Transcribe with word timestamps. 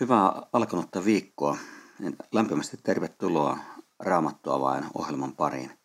Hyvää 0.00 0.42
alkanutta 0.52 1.04
viikkoa. 1.04 1.56
Lämpimästi 2.32 2.76
tervetuloa 2.76 3.58
Raamattua 3.98 4.60
vain 4.60 4.84
ohjelman 4.94 5.36
pariin. 5.36 5.78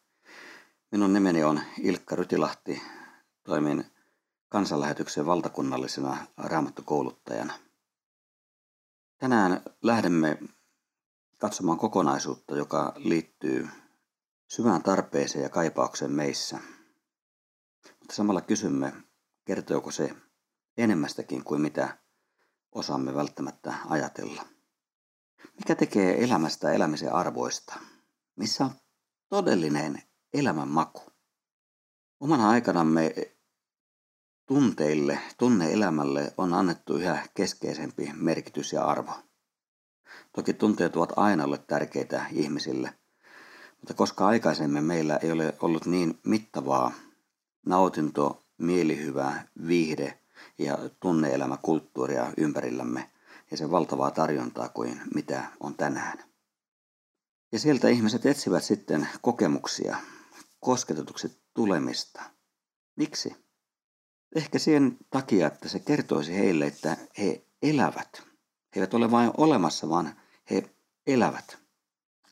Minun 0.91 1.13
nimeni 1.13 1.43
on 1.43 1.61
Ilkka 1.81 2.15
Rytilahti. 2.15 2.81
Toimin 3.43 3.85
kansanlähetyksen 4.49 5.25
valtakunnallisena 5.25 6.17
raamattukouluttajana. 6.37 7.53
Tänään 9.17 9.61
lähdemme 9.81 10.37
katsomaan 11.37 11.77
kokonaisuutta, 11.77 12.55
joka 12.55 12.93
liittyy 12.95 13.69
syvään 14.47 14.83
tarpeeseen 14.83 15.43
ja 15.43 15.49
kaipaukseen 15.49 16.11
meissä. 16.11 16.59
Mutta 17.99 18.15
samalla 18.15 18.41
kysymme, 18.41 18.93
kertooko 19.45 19.91
se 19.91 20.15
enemmästäkin 20.77 21.43
kuin 21.43 21.61
mitä 21.61 21.97
osaamme 22.71 23.15
välttämättä 23.15 23.73
ajatella. 23.89 24.45
Mikä 25.57 25.75
tekee 25.75 26.23
elämästä 26.23 26.71
elämisen 26.71 27.13
arvoista? 27.13 27.79
Missä 28.35 28.65
on 28.65 28.71
todellinen 29.29 30.03
elämän 30.33 30.67
maku? 30.67 31.01
Omana 32.19 32.49
aikanamme 32.49 33.13
tunteille, 34.45 35.19
tunneelämälle 35.37 36.33
on 36.37 36.53
annettu 36.53 36.97
yhä 36.97 37.27
keskeisempi 37.33 38.11
merkitys 38.13 38.73
ja 38.73 38.85
arvo. 38.85 39.11
Toki 40.35 40.53
tunteet 40.53 40.95
ovat 40.95 41.13
aina 41.15 41.43
olleet 41.43 41.67
tärkeitä 41.67 42.25
ihmisille, 42.31 42.93
mutta 43.77 43.93
koska 43.93 44.27
aikaisemmin 44.27 44.83
meillä 44.83 45.17
ei 45.17 45.31
ole 45.31 45.55
ollut 45.61 45.85
niin 45.85 46.19
mittavaa 46.25 46.91
nautinto, 47.65 48.43
mielihyvä, 48.57 49.43
viihde 49.67 50.20
ja 50.57 50.77
tunneelämäkulttuuria 50.99 52.33
ympärillämme 52.37 53.11
ja 53.51 53.57
sen 53.57 53.71
valtavaa 53.71 54.11
tarjontaa 54.11 54.69
kuin 54.69 55.01
mitä 55.15 55.43
on 55.59 55.75
tänään. 55.75 56.23
Ja 57.51 57.59
sieltä 57.59 57.89
ihmiset 57.89 58.25
etsivät 58.25 58.63
sitten 58.63 59.07
kokemuksia, 59.21 59.97
kosketetuksi 60.59 61.41
tulemista. 61.53 62.21
Miksi? 62.95 63.35
Ehkä 64.35 64.59
sen 64.59 64.97
takia, 65.09 65.47
että 65.47 65.69
se 65.69 65.79
kertoisi 65.79 66.35
heille, 66.35 66.65
että 66.65 66.97
he 67.17 67.45
elävät. 67.61 68.23
He 68.75 68.81
eivät 68.81 68.93
ole 68.93 69.11
vain 69.11 69.31
olemassa, 69.37 69.89
vaan 69.89 70.15
he 70.51 70.69
elävät. 71.07 71.57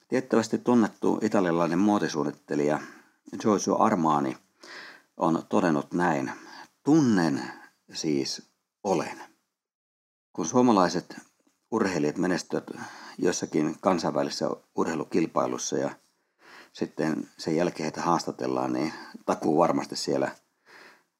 Tiettävästi 0.08 0.58
tunnettu 0.58 1.20
italialainen 1.22 1.80
muotisuunnittelija 1.80 2.80
Giorgio 3.40 3.78
Armani 3.80 4.38
on 5.18 5.44
todennut 5.50 5.94
näin. 5.94 6.32
Tunnen 6.84 7.44
siis 7.94 8.50
olen. 8.84 9.22
Kun 10.34 10.45
suomalaiset 10.45 11.16
urheilijat 11.72 12.18
menestyvät 12.18 12.66
jossakin 13.18 13.76
kansainvälisessä 13.82 14.50
urheilukilpailussa 14.76 15.78
ja 15.78 15.95
sitten 16.73 17.30
sen 17.38 17.56
jälkeen 17.56 17.84
heitä 17.84 18.02
haastatellaan, 18.02 18.73
niin 18.73 18.94
takuu 19.26 19.58
varmasti 19.58 19.95
siellä 19.95 20.32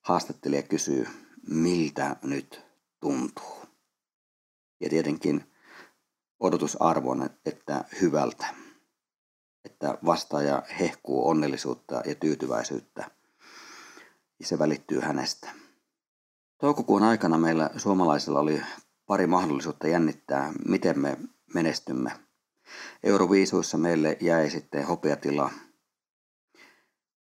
haastattelija 0.02 0.64
kysyy, 0.64 1.08
miltä 1.48 2.16
nyt 2.24 2.62
tuntuu. 3.00 3.66
Ja 4.80 4.90
tietenkin 4.90 5.52
odotusarvo 6.40 7.12
on, 7.12 7.30
että 7.46 7.86
hyvältä, 8.02 8.56
että 9.66 9.98
vastaaja 10.06 10.64
hehkuu 10.80 11.30
onnellisuutta 11.30 12.02
ja 12.06 12.16
tyytyväisyyttä 12.16 13.12
ja 14.40 14.46
se 14.46 14.60
välittyy 14.60 15.00
hänestä. 15.00 15.69
Toukokuun 16.60 17.04
aikana 17.04 17.38
meillä 17.38 17.70
suomalaisilla 17.78 18.40
oli 18.40 18.62
pari 19.06 19.28
mahdollisuutta 19.28 19.88
jännittää, 19.88 20.54
miten 20.68 21.00
me 21.00 21.18
menestymme. 21.54 22.12
Euroviisuissa 23.04 23.78
meille 23.78 24.18
jäi 24.22 24.50
sitten 24.50 24.88
hopeatila 24.88 25.52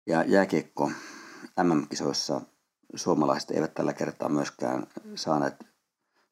ja 0.07 0.23
jääkiekko 0.23 0.91
MM-kisoissa 1.63 2.41
suomalaiset 2.95 3.51
eivät 3.51 3.73
tällä 3.73 3.93
kertaa 3.93 4.29
myöskään 4.29 4.87
saaneet 5.15 5.55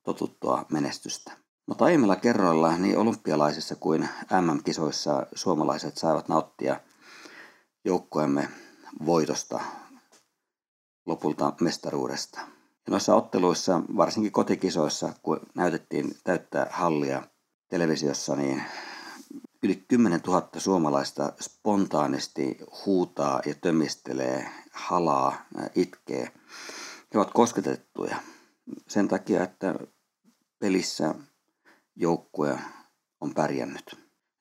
totuttua 0.03 0.65
menestystä. 0.71 1.31
Mutta 1.65 1.85
aiemmilla 1.85 2.15
kerroilla 2.15 2.77
niin 2.77 2.97
olympialaisissa 2.97 3.75
kuin 3.75 4.09
MM-kisoissa 4.41 5.27
suomalaiset 5.35 5.97
saivat 5.97 6.27
nauttia 6.27 6.79
joukkueemme 7.85 8.49
voitosta, 9.05 9.59
lopulta 11.05 11.53
mestaruudesta. 11.61 12.52
Noissa 12.89 13.15
otteluissa, 13.15 13.81
varsinkin 13.97 14.31
kotikisoissa, 14.31 15.13
kun 15.23 15.39
näytettiin 15.55 16.17
täyttää 16.23 16.67
hallia 16.71 17.23
televisiossa, 17.69 18.35
niin 18.35 18.63
yli 19.63 19.85
10 19.87 20.19
000 20.27 20.49
suomalaista 20.57 21.33
spontaanisti 21.41 22.57
huutaa 22.85 23.41
ja 23.45 23.55
tömistelee, 23.61 24.49
halaa, 24.71 25.45
itkee. 25.75 26.31
He 27.13 27.19
ovat 27.19 27.33
kosketettuja 27.33 28.15
sen 28.87 29.07
takia, 29.07 29.43
että 29.43 29.75
pelissä 30.59 31.15
joukkue 31.95 32.59
on 33.21 33.33
pärjännyt. 33.33 33.95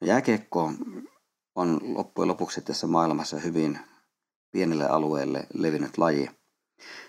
Jääkiekko 0.04 0.72
on 1.54 1.80
loppujen 1.82 2.28
lopuksi 2.28 2.60
tässä 2.60 2.86
maailmassa 2.86 3.36
hyvin 3.36 3.78
pienelle 4.50 4.88
alueelle 4.88 5.46
levinnyt 5.54 5.98
laji– 5.98 6.30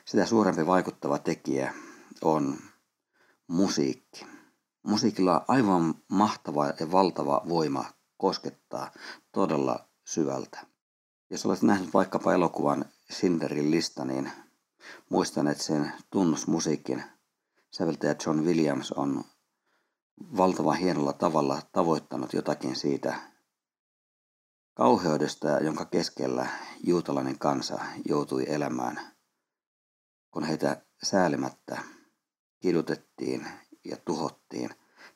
sitä 0.06 0.26
suurempi 0.26 0.68
vaikuttava 0.68 1.20
tekijä 1.20 1.74
on 2.22 2.58
musiikki. 3.48 4.26
Musiikilla 4.84 5.36
on 5.36 5.46
aivan 5.48 5.96
mahtava 6.08 6.68
ja 6.68 6.92
valtava 6.92 7.42
voima 7.50 7.86
koskettaa 8.18 8.92
todella 9.32 9.88
syvältä. 10.06 10.66
Jos 11.30 11.46
olet 11.46 11.62
nähnyt 11.62 11.94
vaikkapa 11.94 12.34
elokuvan 12.34 12.86
Sinderin 13.10 13.72
lista, 13.72 14.06
niin 14.06 14.32
muistan, 15.10 15.48
että 15.48 15.64
sen 15.64 15.94
tunnusmusiikin 16.12 17.04
säveltäjä 17.72 18.16
John 18.26 18.40
Williams 18.40 18.92
on 18.92 19.24
valtavan 20.38 20.78
hienolla 20.78 21.14
tavalla 21.14 21.62
tavoittanut 21.72 22.34
jotakin 22.34 22.76
siitä 22.76 23.16
kauheudesta, 24.74 25.48
jonka 25.48 25.86
keskellä 25.86 26.48
juutalainen 26.84 27.40
kansa 27.40 27.80
joutui 28.06 28.46
elämään 28.48 29.13
kun 30.34 30.44
heitä 30.44 30.82
säälimättä 31.04 31.82
kidutettiin 32.60 33.48
ja 33.86 33.98
tuhottiin 33.98 34.70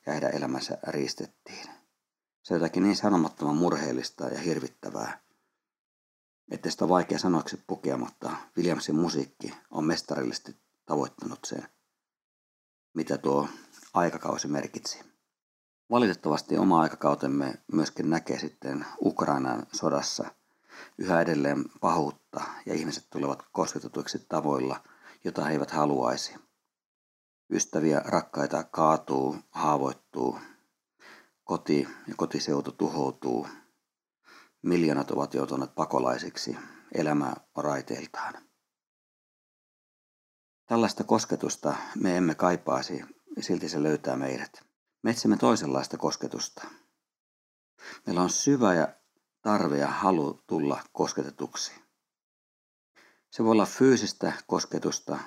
ja 0.06 0.12
heidän 0.12 0.34
elämänsä 0.34 0.78
riistettiin. 0.86 1.66
Se 2.42 2.54
on 2.54 2.60
jotakin 2.60 2.82
niin 2.82 2.96
sanomattoman 2.96 3.56
murheellista 3.56 4.24
ja 4.24 4.38
hirvittävää, 4.38 5.20
että 6.50 6.70
sitä 6.70 6.84
on 6.84 6.88
vaikea 6.88 7.18
sanoiksi 7.18 7.64
pukea, 7.66 7.96
mutta 7.96 8.30
Williamsin 8.56 8.94
musiikki 8.94 9.54
on 9.70 9.84
mestarillisesti 9.84 10.56
tavoittanut 10.86 11.38
sen, 11.46 11.68
mitä 12.94 13.18
tuo 13.18 13.48
aikakausi 13.94 14.48
merkitsi. 14.48 15.00
Valitettavasti 15.90 16.58
oma 16.58 16.80
aikakautemme 16.80 17.54
myöskin 17.72 18.10
näkee 18.10 18.38
sitten 18.38 18.86
Ukrainan 19.00 19.66
sodassa 19.72 20.30
yhä 20.98 21.20
edelleen 21.20 21.64
pahuutta 21.80 22.40
ja 22.66 22.74
ihmiset 22.74 23.06
tulevat 23.10 23.42
kosketetuiksi 23.52 24.26
tavoilla– 24.28 24.80
jota 25.24 25.44
he 25.44 25.52
eivät 25.52 25.70
haluaisi. 25.70 26.34
Ystäviä, 27.50 28.02
rakkaita 28.04 28.64
kaatuu, 28.64 29.36
haavoittuu. 29.50 30.38
Koti 31.44 31.88
ja 32.08 32.14
kotiseutu 32.16 32.72
tuhoutuu. 32.72 33.48
Miljoonat 34.62 35.10
ovat 35.10 35.34
joutuneet 35.34 35.74
pakolaisiksi. 35.74 36.56
Elämä 36.94 37.34
on 37.54 37.64
raiteiltaan. 37.64 38.34
Tällaista 40.66 41.04
kosketusta 41.04 41.74
me 41.96 42.16
emme 42.16 42.34
kaipaasi, 42.34 43.04
silti 43.40 43.68
se 43.68 43.82
löytää 43.82 44.16
meidät. 44.16 44.64
Me 45.02 45.10
etsimme 45.10 45.36
toisenlaista 45.36 45.98
kosketusta. 45.98 46.68
Meillä 48.06 48.22
on 48.22 48.30
syvä 48.30 48.74
ja 48.74 48.88
tarve 49.42 49.78
ja 49.78 49.88
halu 49.88 50.42
tulla 50.46 50.82
kosketetuksi. 50.92 51.87
Se 53.30 53.44
voi 53.44 53.52
olla 53.52 53.66
fyysistä 53.66 54.32
kosketusta, 54.46 55.18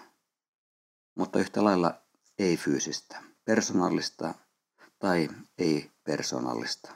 mutta 1.15 1.39
yhtä 1.39 1.63
lailla 1.63 2.01
ei-fyysistä, 2.39 3.24
persoonallista 3.45 4.33
tai 5.00 5.30
ei-persoonallista. 5.57 6.92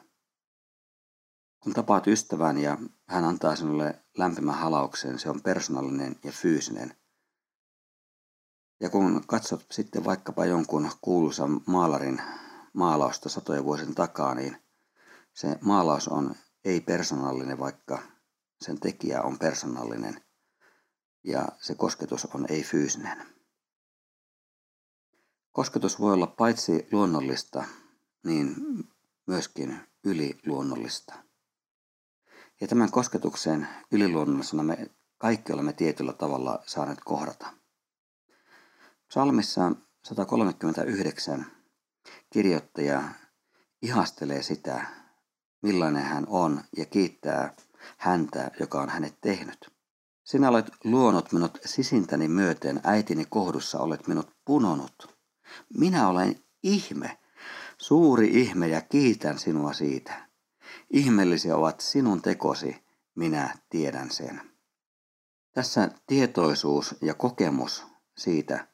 Kun 1.59 1.73
tapaat 1.73 2.07
ystävän 2.07 2.57
ja 2.57 2.77
hän 3.07 3.23
antaa 3.23 3.55
sinulle 3.55 4.03
lämpimän 4.17 4.55
halauksen, 4.55 5.19
se 5.19 5.29
on 5.29 5.41
persoonallinen 5.41 6.15
ja 6.23 6.31
fyysinen. 6.31 6.97
Ja 8.79 8.89
kun 8.89 9.23
katsot 9.27 9.65
sitten 9.71 10.05
vaikkapa 10.05 10.45
jonkun 10.45 10.91
kuuluisan 11.01 11.61
maalarin 11.65 12.21
maalausta 12.73 13.29
satoja 13.29 13.63
vuosien 13.63 13.95
takaa, 13.95 14.35
niin 14.35 14.57
se 15.33 15.57
maalaus 15.61 16.07
on 16.07 16.35
ei-persoonallinen, 16.65 17.59
vaikka 17.59 18.01
sen 18.61 18.79
tekijä 18.79 19.21
on 19.21 19.39
persoonallinen 19.39 20.24
ja 21.25 21.47
se 21.61 21.75
kosketus 21.75 22.25
on 22.25 22.45
ei-fyysinen. 22.49 23.27
Kosketus 25.51 25.99
voi 25.99 26.13
olla 26.13 26.27
paitsi 26.27 26.87
luonnollista, 26.91 27.63
niin 28.23 28.55
myöskin 29.27 29.79
yliluonnollista. 30.03 31.13
Ja 32.61 32.67
tämän 32.67 32.91
kosketuksen 32.91 33.67
yliluonnollisena 33.91 34.63
me 34.63 34.89
kaikki 35.17 35.53
olemme 35.53 35.73
tietyllä 35.73 36.13
tavalla 36.13 36.63
saaneet 36.65 36.99
kohdata. 37.05 37.53
Psalmissa 39.07 39.71
139 40.03 41.45
kirjoittaja 42.29 43.03
ihastelee 43.81 44.41
sitä, 44.41 44.85
millainen 45.61 46.03
hän 46.03 46.25
on 46.27 46.63
ja 46.77 46.85
kiittää 46.85 47.55
häntä, 47.97 48.51
joka 48.59 48.81
on 48.81 48.89
hänet 48.89 49.21
tehnyt. 49.21 49.74
Sinä 50.25 50.49
olet 50.49 50.71
luonut 50.83 51.31
minut 51.31 51.57
sisintäni 51.65 52.27
myöten, 52.27 52.81
äitini 52.83 53.25
kohdussa 53.29 53.79
olet 53.79 54.07
minut 54.07 54.29
punonut. 54.45 55.15
Minä 55.77 56.07
olen 56.07 56.43
ihme, 56.63 57.17
suuri 57.77 58.41
ihme 58.41 58.67
ja 58.67 58.81
kiitän 58.81 59.39
sinua 59.39 59.73
siitä. 59.73 60.29
Ihmeellisiä 60.89 61.55
ovat 61.55 61.79
sinun 61.79 62.21
tekosi, 62.21 62.83
minä 63.15 63.57
tiedän 63.69 64.11
sen. 64.11 64.41
Tässä 65.51 65.89
tietoisuus 66.07 66.95
ja 67.01 67.13
kokemus 67.13 67.85
siitä, 68.17 68.67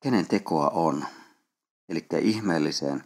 kenen 0.00 0.26
tekoa 0.26 0.68
on, 0.68 1.04
eli 1.88 2.06
ihmeellisen 2.20 3.04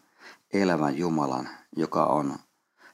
elävän 0.52 0.98
Jumalan, 0.98 1.48
joka 1.76 2.06
on 2.06 2.38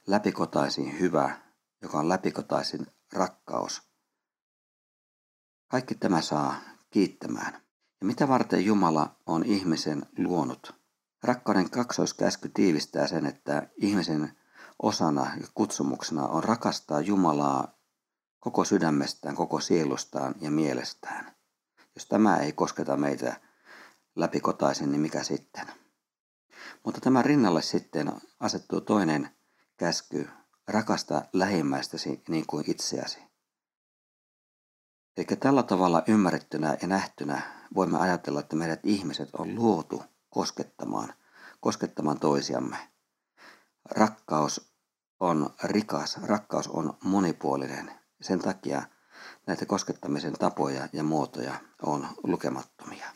läpikotaisin 0.06 1.00
hyvä, 1.00 1.40
joka 1.82 1.98
on 1.98 2.08
läpikotaisin 2.08 2.86
rakkaus. 3.12 3.93
Kaikki 5.68 5.94
tämä 5.94 6.20
saa 6.20 6.54
kiittämään. 6.90 7.52
Ja 8.00 8.06
mitä 8.06 8.28
varten 8.28 8.64
Jumala 8.64 9.16
on 9.26 9.44
ihmisen 9.44 10.06
luonut? 10.18 10.74
Rakkauden 11.22 11.70
kaksoiskäsky 11.70 12.48
tiivistää 12.48 13.06
sen, 13.06 13.26
että 13.26 13.68
ihmisen 13.76 14.32
osana 14.82 15.30
ja 15.40 15.46
kutsumuksena 15.54 16.26
on 16.26 16.44
rakastaa 16.44 17.00
Jumalaa 17.00 17.78
koko 18.40 18.64
sydämestään, 18.64 19.34
koko 19.34 19.60
sielustaan 19.60 20.34
ja 20.40 20.50
mielestään. 20.50 21.34
Jos 21.94 22.06
tämä 22.06 22.36
ei 22.36 22.52
kosketa 22.52 22.96
meitä 22.96 23.40
läpikotaisin, 24.16 24.90
niin 24.90 25.00
mikä 25.00 25.22
sitten? 25.22 25.66
Mutta 26.84 27.00
tämän 27.00 27.24
rinnalle 27.24 27.62
sitten 27.62 28.12
asettuu 28.40 28.80
toinen 28.80 29.30
käsky, 29.76 30.28
rakasta 30.68 31.22
lähimmäistäsi 31.32 32.22
niin 32.28 32.46
kuin 32.46 32.70
itseäsi. 32.70 33.33
Eli 35.16 35.26
tällä 35.40 35.62
tavalla 35.62 36.02
ymmärrettynä 36.08 36.76
ja 36.82 36.88
nähtynä 36.88 37.42
voimme 37.74 37.98
ajatella, 37.98 38.40
että 38.40 38.56
meidät 38.56 38.80
ihmiset 38.82 39.28
on 39.38 39.54
luotu 39.54 40.02
koskettamaan, 40.30 41.14
koskettamaan 41.60 42.20
toisiamme. 42.20 42.76
Rakkaus 43.90 44.74
on 45.20 45.50
rikas, 45.64 46.18
rakkaus 46.22 46.68
on 46.68 46.96
monipuolinen. 47.04 47.90
Sen 48.20 48.38
takia 48.38 48.82
näitä 49.46 49.66
koskettamisen 49.66 50.32
tapoja 50.32 50.88
ja 50.92 51.02
muotoja 51.02 51.54
on 51.82 52.08
lukemattomia. 52.22 53.06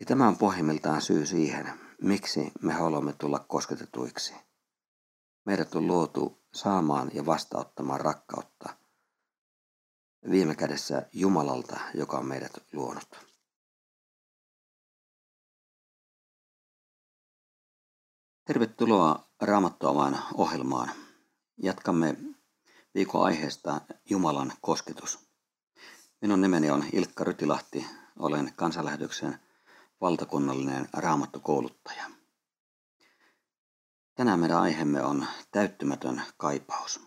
Ja 0.00 0.06
tämä 0.06 0.28
on 0.28 0.36
pohjimmiltaan 0.36 1.02
syy 1.02 1.26
siihen, 1.26 1.72
miksi 2.02 2.52
me 2.62 2.72
haluamme 2.72 3.12
tulla 3.12 3.38
kosketetuiksi. 3.38 4.34
Meidät 5.44 5.74
on 5.74 5.86
luotu 5.86 6.42
saamaan 6.54 7.10
ja 7.14 7.26
vastaanottamaan 7.26 8.00
rakkautta 8.00 8.85
viime 10.30 10.54
kädessä 10.54 11.06
Jumalalta, 11.12 11.80
joka 11.94 12.18
on 12.18 12.26
meidät 12.26 12.52
luonut. 12.72 13.26
Tervetuloa 18.44 19.28
Raamattuamaan 19.40 20.18
ohjelmaan. 20.34 20.90
Jatkamme 21.62 22.16
viikon 22.94 23.24
aiheesta 23.24 23.80
Jumalan 24.10 24.52
kosketus. 24.60 25.18
Minun 26.20 26.40
nimeni 26.40 26.70
on 26.70 26.84
Ilkka 26.92 27.24
Rytilahti. 27.24 27.86
Olen 28.18 28.52
kansanlähetyksen 28.56 29.38
valtakunnallinen 30.00 30.88
raamattukouluttaja. 30.92 32.10
Tänään 34.14 34.40
meidän 34.40 34.58
aiheemme 34.58 35.02
on 35.02 35.26
täyttymätön 35.50 36.22
kaipaus. 36.36 37.05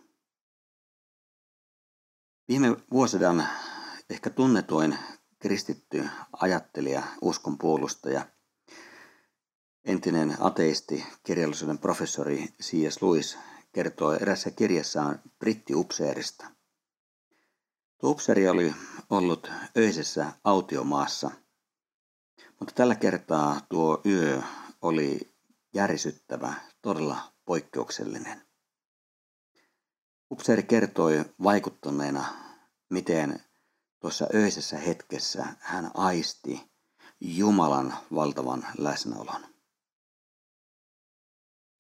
Viime 2.50 2.68
vuosidan 2.92 3.48
ehkä 4.10 4.30
tunnetuin 4.30 4.98
kristitty 5.40 6.10
ajattelija, 6.34 7.04
uskon 7.22 7.58
puolustaja, 7.58 8.26
entinen 9.86 10.38
ateisti, 10.40 11.06
kirjallisuuden 11.24 11.78
professori 11.78 12.48
C.S. 12.64 13.02
Lewis 13.02 13.38
kertoo 13.72 14.14
erässä 14.14 14.52
kirjassaan 14.52 15.22
brittiupseerista. 15.40 16.52
Tuo 17.98 18.10
upseeri 18.10 18.50
oli 18.50 18.74
ollut 19.10 19.52
öisessä 19.78 20.34
autiomaassa, 20.44 21.32
mutta 22.60 22.74
tällä 22.76 22.96
kertaa 22.96 23.62
tuo 23.70 24.02
yö 24.06 24.42
oli 24.82 25.34
järisyttävä, 25.74 26.54
todella 26.82 27.34
poikkeuksellinen. 27.46 28.49
Upseeri 30.32 30.64
kertoi 30.64 31.26
vaikuttuneena, 31.44 32.26
miten 32.90 33.44
tuossa 34.00 34.28
öisessä 34.34 34.78
hetkessä 34.78 35.46
hän 35.60 35.92
aisti 35.94 36.72
Jumalan 37.22 37.98
valtavan 38.16 38.68
läsnäolon. 38.78 39.46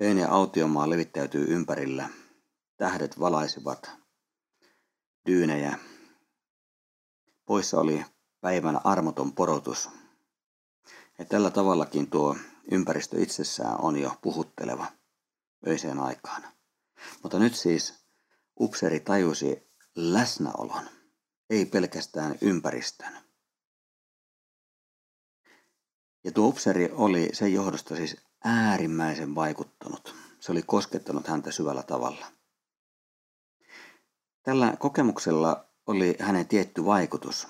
Öin 0.01 0.17
ja 0.17 0.31
autiomaa 0.31 0.89
levittäytyy 0.89 1.45
ympärillä. 1.49 2.09
Tähdet 2.77 3.19
valaisivat 3.19 3.91
dyynejä. 5.25 5.79
Poissa 7.45 7.79
oli 7.79 8.05
päivän 8.41 8.79
armoton 8.83 9.33
porotus. 9.33 9.89
Ja 11.19 11.25
tällä 11.25 11.51
tavallakin 11.51 12.09
tuo 12.09 12.35
ympäristö 12.71 13.21
itsessään 13.21 13.81
on 13.81 13.97
jo 13.97 14.17
puhutteleva 14.21 14.85
öiseen 15.67 15.99
aikaan. 15.99 16.43
Mutta 17.23 17.39
nyt 17.39 17.55
siis 17.55 18.08
upseri 18.59 18.99
tajusi 18.99 19.69
läsnäolon, 19.95 20.89
ei 21.49 21.65
pelkästään 21.65 22.35
ympäristön. 22.41 23.13
Ja 26.23 26.31
tuo 26.31 26.47
upseri 26.47 26.89
oli 26.91 27.29
sen 27.33 27.53
johdosta 27.53 27.95
siis 27.95 28.17
äärimmäisen 28.43 29.35
vaikuttanut. 29.35 30.15
Se 30.39 30.51
oli 30.51 30.61
koskettanut 30.61 31.27
häntä 31.27 31.51
syvällä 31.51 31.83
tavalla. 31.83 32.25
Tällä 34.43 34.77
kokemuksella 34.79 35.65
oli 35.87 36.15
hänen 36.19 36.47
tietty 36.47 36.85
vaikutus. 36.85 37.47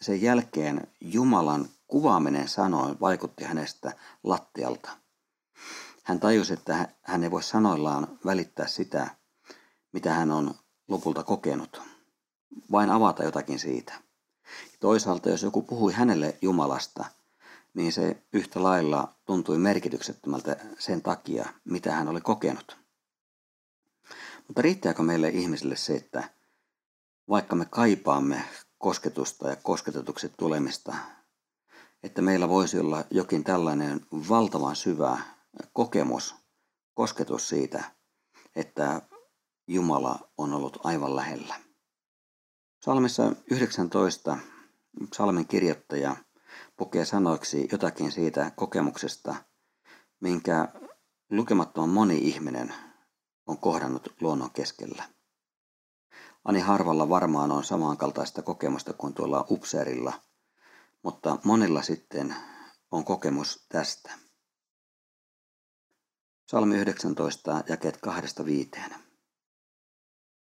Sen 0.00 0.22
jälkeen 0.22 0.88
Jumalan 1.00 1.68
kuvaaminen 1.86 2.48
sanoin 2.48 3.00
vaikutti 3.00 3.44
hänestä 3.44 3.92
lattialta. 4.22 4.90
Hän 6.02 6.20
tajusi, 6.20 6.52
että 6.52 6.88
hän 7.02 7.24
ei 7.24 7.30
voi 7.30 7.42
sanoillaan 7.42 8.18
välittää 8.24 8.66
sitä, 8.66 9.16
mitä 9.94 10.14
hän 10.14 10.30
on 10.30 10.54
lopulta 10.88 11.22
kokenut. 11.22 11.82
Vain 12.72 12.90
avata 12.90 13.24
jotakin 13.24 13.58
siitä. 13.58 13.94
Toisaalta, 14.80 15.30
jos 15.30 15.42
joku 15.42 15.62
puhui 15.62 15.92
hänelle 15.92 16.38
Jumalasta, 16.42 17.04
niin 17.74 17.92
se 17.92 18.22
yhtä 18.32 18.62
lailla 18.62 19.14
tuntui 19.24 19.58
merkityksettömältä 19.58 20.56
sen 20.78 21.02
takia, 21.02 21.48
mitä 21.64 21.92
hän 21.92 22.08
oli 22.08 22.20
kokenut. 22.20 22.76
Mutta 24.48 24.62
riittääkö 24.62 25.02
meille 25.02 25.28
ihmisille 25.28 25.76
se, 25.76 25.94
että 25.94 26.30
vaikka 27.28 27.56
me 27.56 27.64
kaipaamme 27.64 28.44
kosketusta 28.78 29.48
ja 29.48 29.56
kosketetuksi 29.56 30.32
tulemista, 30.38 30.94
että 32.02 32.22
meillä 32.22 32.48
voisi 32.48 32.78
olla 32.78 33.04
jokin 33.10 33.44
tällainen 33.44 34.06
valtavan 34.28 34.76
syvä 34.76 35.18
kokemus, 35.72 36.34
kosketus 36.94 37.48
siitä, 37.48 37.84
että 38.56 39.02
Jumala 39.66 40.18
on 40.38 40.52
ollut 40.52 40.78
aivan 40.84 41.16
lähellä. 41.16 41.60
Psalmissa 42.80 43.32
19 43.50 44.38
psalmin 45.10 45.48
kirjoittaja 45.48 46.16
pukee 46.76 47.04
sanoiksi 47.04 47.68
jotakin 47.72 48.12
siitä 48.12 48.52
kokemuksesta, 48.56 49.34
minkä 50.20 50.68
lukemattoman 51.30 51.88
moni 51.88 52.18
ihminen 52.18 52.74
on 53.46 53.58
kohdannut 53.58 54.14
luonnon 54.20 54.50
keskellä. 54.50 55.04
Ani 56.44 56.60
harvalla 56.60 57.08
varmaan 57.08 57.52
on 57.52 57.64
samankaltaista 57.64 58.42
kokemusta 58.42 58.92
kuin 58.92 59.14
tuolla 59.14 59.46
upseerilla, 59.50 60.12
mutta 61.02 61.38
monilla 61.44 61.82
sitten 61.82 62.36
on 62.90 63.04
kokemus 63.04 63.66
tästä. 63.68 64.12
Salmi 66.50 66.76
19, 66.76 67.64
jakeet 67.68 67.98
2-5. 68.06 69.03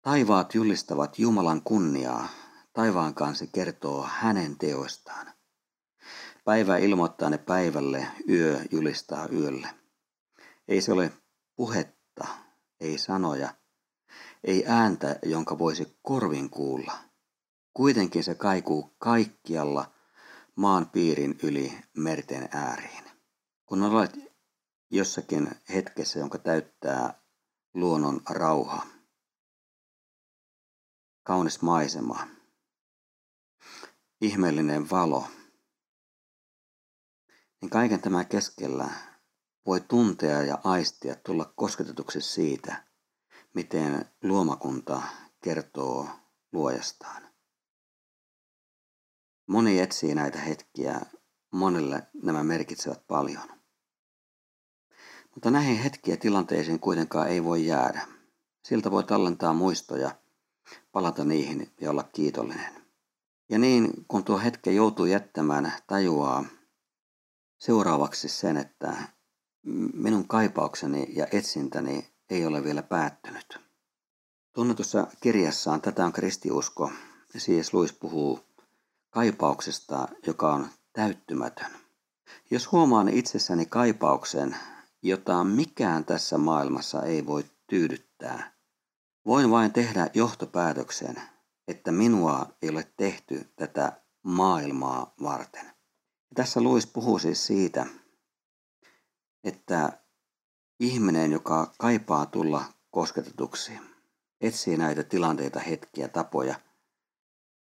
Taivaat 0.01 0.55
julistavat 0.55 1.19
Jumalan 1.19 1.61
kunniaa, 1.61 2.27
taivaan 2.73 3.13
kansi 3.13 3.47
kertoo 3.47 4.09
hänen 4.11 4.57
teoistaan. 4.57 5.33
Päivä 6.45 6.77
ilmoittaa 6.77 7.29
ne 7.29 7.37
päivälle, 7.37 8.07
yö 8.29 8.59
julistaa 8.71 9.27
yölle. 9.27 9.67
Ei 10.67 10.81
se 10.81 10.91
ole 10.91 11.11
puhetta, 11.55 12.27
ei 12.79 12.97
sanoja, 12.97 13.53
ei 14.43 14.63
ääntä, 14.67 15.19
jonka 15.23 15.59
voisi 15.59 15.97
korvin 16.01 16.49
kuulla. 16.49 16.93
Kuitenkin 17.73 18.23
se 18.23 18.35
kaikuu 18.35 18.95
kaikkialla 18.97 19.91
maan 20.55 20.89
piirin 20.89 21.39
yli 21.43 21.79
merten 21.97 22.49
ääriin. 22.51 23.03
Kun 23.65 23.83
olet 23.83 24.17
jossakin 24.89 25.51
hetkessä, 25.73 26.19
jonka 26.19 26.37
täyttää 26.37 27.21
luonnon 27.73 28.21
rauha, 28.29 28.85
kaunis 31.23 31.61
maisema, 31.61 32.27
ihmeellinen 34.21 34.89
valo, 34.89 35.27
niin 37.61 37.69
kaiken 37.69 38.01
tämän 38.01 38.27
keskellä 38.27 38.89
voi 39.65 39.81
tuntea 39.81 40.41
ja 40.41 40.57
aistia 40.63 41.15
tulla 41.15 41.53
kosketetuksi 41.55 42.21
siitä, 42.21 42.83
miten 43.53 44.05
luomakunta 44.23 45.01
kertoo 45.41 46.09
luojastaan. 46.51 47.29
Moni 49.47 49.79
etsii 49.79 50.15
näitä 50.15 50.39
hetkiä, 50.39 51.01
monelle 51.51 52.07
nämä 52.23 52.43
merkitsevät 52.43 53.07
paljon. 53.07 53.47
Mutta 55.33 55.51
näihin 55.51 55.77
hetkiä 55.77 56.17
tilanteisiin 56.17 56.79
kuitenkaan 56.79 57.27
ei 57.27 57.43
voi 57.43 57.65
jäädä. 57.65 58.07
Siltä 58.63 58.91
voi 58.91 59.03
tallentaa 59.03 59.53
muistoja, 59.53 60.20
palata 60.91 61.23
niihin 61.23 61.71
ja 61.81 61.89
olla 61.89 62.03
kiitollinen. 62.03 62.81
Ja 63.49 63.59
niin, 63.59 63.91
kun 64.07 64.23
tuo 64.23 64.39
hetke 64.39 64.71
joutuu 64.71 65.05
jättämään, 65.05 65.73
tajuaa 65.87 66.45
seuraavaksi 67.59 68.29
sen, 68.29 68.57
että 68.57 68.97
minun 69.93 70.27
kaipaukseni 70.27 71.07
ja 71.15 71.27
etsintäni 71.31 72.07
ei 72.29 72.45
ole 72.45 72.63
vielä 72.63 72.83
päättynyt. 72.83 73.59
Tunnetussa 74.53 75.07
kirjassaan 75.21 75.81
Tätä 75.81 76.05
on 76.05 76.13
kristiusko, 76.13 76.91
C.S. 77.37 77.73
Lewis 77.73 77.93
puhuu 77.93 78.39
kaipauksesta, 79.09 80.07
joka 80.27 80.53
on 80.53 80.67
täyttymätön. 80.93 81.71
Jos 82.51 82.71
huomaan 82.71 83.09
itsessäni 83.09 83.65
kaipauksen, 83.65 84.55
jota 85.01 85.43
mikään 85.43 86.05
tässä 86.05 86.37
maailmassa 86.37 87.03
ei 87.03 87.25
voi 87.25 87.45
tyydyttää, 87.67 88.51
voin 89.25 89.51
vain 89.51 89.73
tehdä 89.73 90.09
johtopäätöksen, 90.13 91.21
että 91.67 91.91
minua 91.91 92.45
ei 92.61 92.69
ole 92.69 92.93
tehty 92.97 93.53
tätä 93.55 94.01
maailmaa 94.23 95.13
varten. 95.23 95.65
Ja 95.65 96.35
tässä 96.35 96.61
Luis 96.61 96.87
puhuu 96.87 97.19
siis 97.19 97.47
siitä, 97.47 97.85
että 99.43 100.01
ihminen, 100.79 101.31
joka 101.31 101.73
kaipaa 101.77 102.25
tulla 102.25 102.63
kosketetuksi, 102.91 103.71
etsii 104.41 104.77
näitä 104.77 105.03
tilanteita, 105.03 105.59
hetkiä, 105.59 106.07
tapoja, 106.07 106.55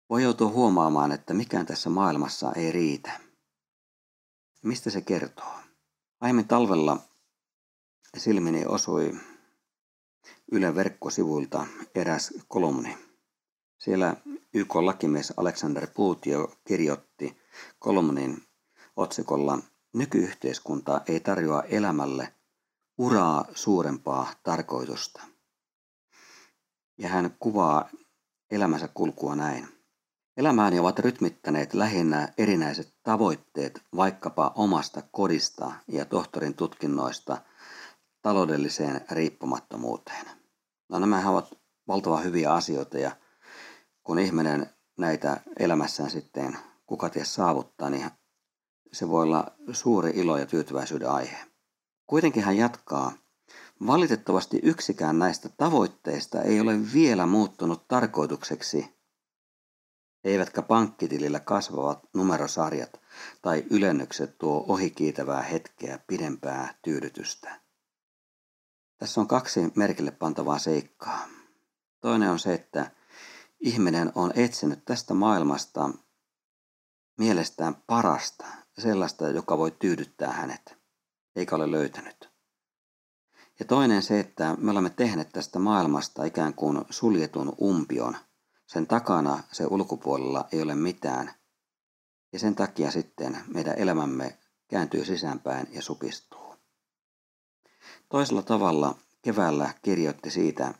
voi 0.09 0.23
joutua 0.23 0.49
huomaamaan, 0.49 1.11
että 1.11 1.33
mikään 1.33 1.65
tässä 1.65 1.89
maailmassa 1.89 2.51
ei 2.53 2.71
riitä. 2.71 3.19
Mistä 4.63 4.89
se 4.89 5.01
kertoo? 5.01 5.53
Aiemmin 6.21 6.47
talvella 6.47 6.97
silmini 8.17 8.65
osui 8.65 9.19
Ylen 10.51 10.75
verkkosivuilta 10.75 11.67
eräs 11.95 12.33
kolumni. 12.47 12.97
Siellä 13.77 14.15
YK-lakimies 14.53 15.33
Alexander 15.37 15.87
Puutio 15.93 16.51
kirjoitti 16.67 17.37
kolumnin 17.79 18.43
otsikolla 18.95 19.59
Nykyyhteiskunta 19.93 21.01
ei 21.07 21.19
tarjoa 21.19 21.63
elämälle 21.63 22.33
uraa 22.97 23.45
suurempaa 23.53 24.33
tarkoitusta. 24.43 25.21
Ja 26.97 27.09
hän 27.09 27.35
kuvaa 27.39 27.89
elämänsä 28.51 28.87
kulkua 28.87 29.35
näin. 29.35 29.67
Elämääni 30.37 30.79
ovat 30.79 30.99
rytmittäneet 30.99 31.73
lähinnä 31.73 32.33
erinäiset 32.37 32.93
tavoitteet 33.03 33.81
vaikkapa 33.95 34.51
omasta 34.55 35.01
kodista 35.11 35.71
ja 35.87 36.05
tohtorin 36.05 36.53
tutkinnoista 36.53 37.41
taloudelliseen 38.21 39.01
riippumattomuuteen. 39.11 40.40
No 40.91 40.99
nämä 40.99 41.29
ovat 41.29 41.53
valtavan 41.87 42.23
hyviä 42.23 42.53
asioita 42.53 42.97
ja 42.97 43.11
kun 44.03 44.19
ihminen 44.19 44.69
näitä 44.97 45.41
elämässään 45.59 46.09
sitten 46.09 46.57
kuka 46.85 47.09
ties 47.09 47.33
saavuttaa, 47.33 47.89
niin 47.89 48.11
se 48.93 49.09
voi 49.09 49.23
olla 49.23 49.51
suuri 49.71 50.11
ilo 50.15 50.37
ja 50.37 50.45
tyytyväisyyden 50.45 51.09
aihe. 51.09 51.37
Kuitenkin 52.07 52.43
hän 52.43 52.57
jatkaa, 52.57 53.13
valitettavasti 53.87 54.59
yksikään 54.63 55.19
näistä 55.19 55.49
tavoitteista 55.57 56.41
ei 56.41 56.59
ole 56.59 56.93
vielä 56.93 57.25
muuttunut 57.25 57.87
tarkoitukseksi, 57.87 58.95
eivätkä 60.23 60.61
pankkitilillä 60.61 61.39
kasvavat 61.39 61.99
numerosarjat 62.13 63.01
tai 63.41 63.63
ylennykset 63.69 64.37
tuo 64.37 64.65
ohikiitävää 64.67 65.41
hetkeä 65.41 65.99
pidempää 66.07 66.73
tyydytystä. 66.81 67.61
Tässä 69.01 69.21
on 69.21 69.27
kaksi 69.27 69.59
merkille 69.75 70.11
pantavaa 70.11 70.59
seikkaa. 70.59 71.27
Toinen 72.01 72.29
on 72.29 72.39
se, 72.39 72.53
että 72.53 72.91
ihminen 73.59 74.11
on 74.15 74.31
etsinyt 74.35 74.85
tästä 74.85 75.13
maailmasta 75.13 75.89
mielestään 77.17 77.75
parasta, 77.75 78.45
sellaista, 78.79 79.27
joka 79.27 79.57
voi 79.57 79.71
tyydyttää 79.71 80.31
hänet, 80.31 80.77
eikä 81.35 81.55
ole 81.55 81.71
löytänyt. 81.71 82.29
Ja 83.59 83.65
toinen 83.65 84.01
se, 84.01 84.19
että 84.19 84.55
me 84.59 84.71
olemme 84.71 84.89
tehneet 84.89 85.29
tästä 85.29 85.59
maailmasta 85.59 86.23
ikään 86.23 86.53
kuin 86.53 86.85
suljetun 86.89 87.55
umpion. 87.61 88.17
Sen 88.67 88.87
takana, 88.87 89.43
se 89.51 89.65
ulkopuolella 89.65 90.47
ei 90.51 90.61
ole 90.61 90.75
mitään. 90.75 91.33
Ja 92.33 92.39
sen 92.39 92.55
takia 92.55 92.91
sitten 92.91 93.37
meidän 93.53 93.77
elämämme 93.77 94.37
kääntyy 94.67 95.05
sisäänpäin 95.05 95.67
ja 95.71 95.81
supistuu. 95.81 96.40
Toisella 98.11 98.41
tavalla 98.41 98.95
keväällä 99.21 99.73
kirjoitti 99.81 100.31
siitä, 100.31 100.73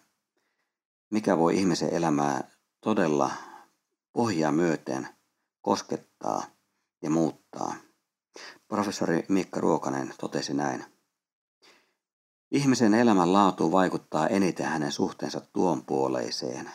mikä 1.11 1.37
voi 1.37 1.57
ihmisen 1.57 1.93
elämää 1.93 2.43
todella 2.81 3.31
pohjaa 4.13 4.51
myöten 4.51 5.07
koskettaa 5.61 6.43
ja 7.01 7.09
muuttaa. 7.09 7.75
Professori 8.67 9.25
Mikka 9.29 9.59
Ruokanen 9.59 10.13
totesi 10.19 10.53
näin. 10.53 10.85
Ihmisen 12.51 12.93
elämän 12.93 13.33
laatu 13.33 13.71
vaikuttaa 13.71 14.27
eniten 14.27 14.65
hänen 14.65 14.91
suhteensa 14.91 15.41
tuon 15.53 15.85
puoleiseen. 15.85 16.71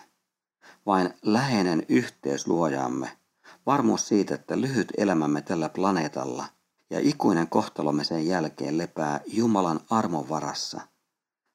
Vain 0.87 1.15
läheinen 1.23 1.87
yhteys 1.89 2.47
luojamme, 2.47 3.19
varmuus 3.67 4.09
siitä, 4.09 4.35
että 4.35 4.61
lyhyt 4.61 4.93
elämämme 4.97 5.43
tällä 5.43 5.69
planeetalla 5.69 6.56
ja 6.91 7.01
ikuinen 7.01 7.49
kohtalomme 7.49 8.05
sen 8.05 8.27
jälkeen 8.27 8.79
lepää 8.79 9.21
Jumalan 9.27 9.81
armon 9.91 10.29
varassa, 10.29 10.81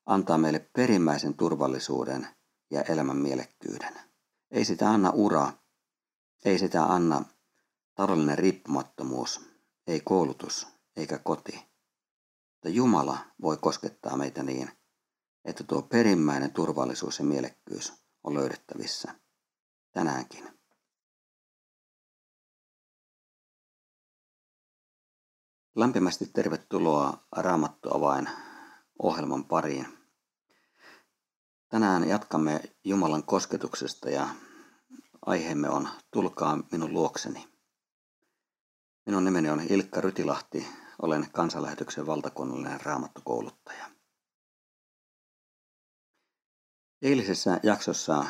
antaa 0.06 0.38
meille 0.38 0.60
perimmäisen 0.60 1.34
turvallisuuden 1.34 2.28
ja 2.72 2.82
elämän 2.82 3.18
mielekkyyden. 3.18 4.00
Ei 4.52 4.66
sitä 4.66 4.90
anna 4.90 5.10
ura, 5.10 5.54
ei 6.46 6.60
sitä 6.60 6.84
anna 6.84 7.26
taloudellinen 7.96 8.38
riippumattomuus, 8.38 9.42
ei 9.88 10.00
koulutus 10.00 10.68
eikä 10.96 11.18
koti. 11.18 11.72
Mutta 12.54 12.70
Jumala 12.70 13.18
voi 13.42 13.58
koskettaa 13.58 14.18
meitä 14.18 14.44
niin, 14.44 14.72
että 15.46 15.64
tuo 15.64 15.82
perimmäinen 15.82 16.54
turvallisuus 16.54 17.20
ja 17.20 17.26
mielekkyys 17.26 17.94
on 18.24 18.34
löydettävissä 18.34 19.16
tänäänkin. 19.92 20.61
Lämpimästi 25.76 26.26
tervetuloa 26.26 27.28
Raamattuavain 27.38 28.30
ohjelman 29.00 29.46
pariin. 29.46 29.98
Tänään 31.70 32.10
jatkamme 32.10 32.62
Jumalan 32.84 33.24
kosketuksesta 33.24 34.10
ja 34.10 34.28
aiheemme 35.26 35.70
on 35.70 35.90
Tulkaa 36.12 36.60
minun 36.72 36.94
luokseni. 36.94 37.48
Minun 39.06 39.26
nimeni 39.26 39.50
on 39.50 39.62
Ilkka 39.70 40.02
Rytilahti, 40.02 40.68
olen 41.02 41.32
kansanlähetyksen 41.32 42.08
valtakunnallinen 42.08 42.82
raamattukouluttaja. 42.82 43.86
Eilisessä 47.02 47.60
jaksossa 47.64 48.26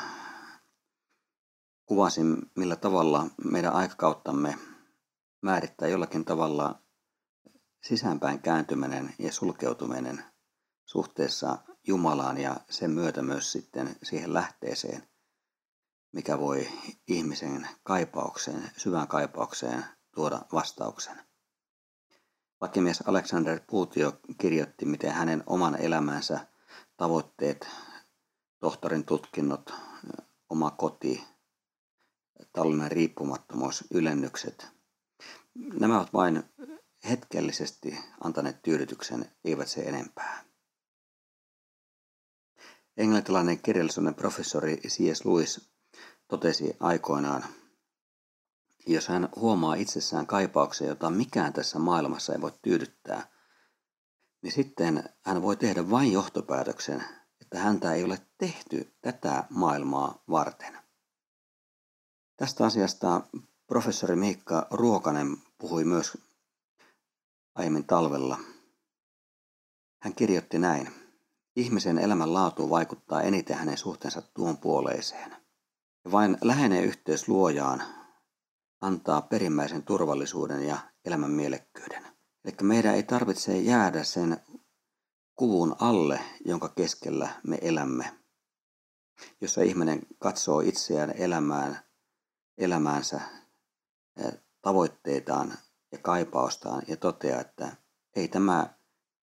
kuvasin, 1.85 2.37
millä 2.55 2.75
tavalla 2.75 3.25
meidän 3.51 3.73
aikakauttamme 3.73 4.57
määrittää 5.41 5.87
jollakin 5.87 6.25
tavalla 6.25 6.81
sisäänpäin 7.81 8.41
kääntyminen 8.41 9.13
ja 9.19 9.31
sulkeutuminen 9.31 10.23
suhteessa 10.85 11.57
Jumalaan 11.87 12.37
ja 12.37 12.55
sen 12.69 12.91
myötä 12.91 13.21
myös 13.21 13.51
sitten 13.51 13.95
siihen 14.03 14.33
lähteeseen, 14.33 15.07
mikä 16.11 16.39
voi 16.39 16.67
ihmisen 17.07 17.67
kaipaukseen, 17.83 18.71
syvään 18.77 19.07
kaipaukseen 19.07 19.85
tuoda 20.15 20.41
vastauksen. 20.53 21.21
Lakimies 22.61 23.03
Alexander 23.07 23.59
Puutio 23.67 24.19
kirjoitti, 24.37 24.85
miten 24.85 25.11
hänen 25.11 25.43
oman 25.45 25.81
elämänsä 25.81 26.47
tavoitteet, 26.97 27.69
tohtorin 28.59 29.05
tutkinnot, 29.05 29.73
oma 30.49 30.71
koti, 30.71 31.23
taloudellinen 32.53 32.91
riippumattomuus, 32.91 33.83
ylennykset, 33.93 34.67
nämä 35.79 35.97
ovat 35.97 36.13
vain 36.13 36.43
hetkellisesti 37.09 37.99
antaneet 38.23 38.61
tyydytyksen, 38.61 39.31
eivät 39.45 39.67
se 39.67 39.81
enempää. 39.81 40.43
Englantilainen 42.97 43.61
kirjallisuuden 43.61 44.15
professori 44.15 44.77
C.S. 44.77 45.25
Lewis 45.25 45.71
totesi 46.27 46.77
aikoinaan, 46.79 47.43
jos 48.87 49.07
hän 49.07 49.29
huomaa 49.35 49.75
itsessään 49.75 50.27
kaipauksia, 50.27 50.87
jota 50.87 51.09
mikään 51.09 51.53
tässä 51.53 51.79
maailmassa 51.79 52.33
ei 52.33 52.41
voi 52.41 52.51
tyydyttää, 52.61 53.27
niin 54.41 54.51
sitten 54.53 55.09
hän 55.25 55.41
voi 55.41 55.55
tehdä 55.55 55.89
vain 55.89 56.11
johtopäätöksen, 56.11 57.03
että 57.41 57.59
häntä 57.59 57.93
ei 57.93 58.03
ole 58.03 58.21
tehty 58.37 58.93
tätä 59.01 59.43
maailmaa 59.49 60.23
varten. 60.29 60.77
Tästä 62.37 62.65
asiasta 62.65 63.21
professori 63.67 64.15
Miikka 64.15 64.67
Ruokanen 64.71 65.37
puhui 65.57 65.83
myös 65.83 66.17
aiemmin 67.55 67.87
talvella. 67.87 68.37
Hän 70.01 70.15
kirjoitti 70.15 70.59
näin. 70.59 70.89
Ihmisen 71.55 71.97
elämän 71.97 72.33
laatu 72.33 72.69
vaikuttaa 72.69 73.21
eniten 73.21 73.57
hänen 73.57 73.77
suhteensa 73.77 74.21
tuon 74.21 74.57
puoleiseen. 74.57 75.31
Ja 76.05 76.11
vain 76.11 76.37
läheinen 76.41 76.83
yhteys 76.83 77.27
luojaan 77.27 77.83
antaa 78.81 79.21
perimmäisen 79.21 79.83
turvallisuuden 79.83 80.67
ja 80.67 80.77
elämän 81.05 81.31
mielekkyyden. 81.31 82.07
Eli 82.45 82.55
meidän 82.61 82.95
ei 82.95 83.03
tarvitse 83.03 83.57
jäädä 83.57 84.03
sen 84.03 84.37
kuvun 85.35 85.75
alle, 85.79 86.19
jonka 86.45 86.69
keskellä 86.69 87.29
me 87.43 87.57
elämme, 87.61 88.13
jossa 89.41 89.61
ihminen 89.61 90.01
katsoo 90.19 90.59
itseään 90.59 91.13
elämään, 91.17 91.79
elämäänsä, 92.57 93.21
tavoitteitaan 94.61 95.57
ja 95.91 95.97
kaipaustaan 95.97 96.83
ja 96.87 96.97
toteaa, 96.97 97.41
että 97.41 97.75
ei 98.15 98.27
tämä 98.27 98.73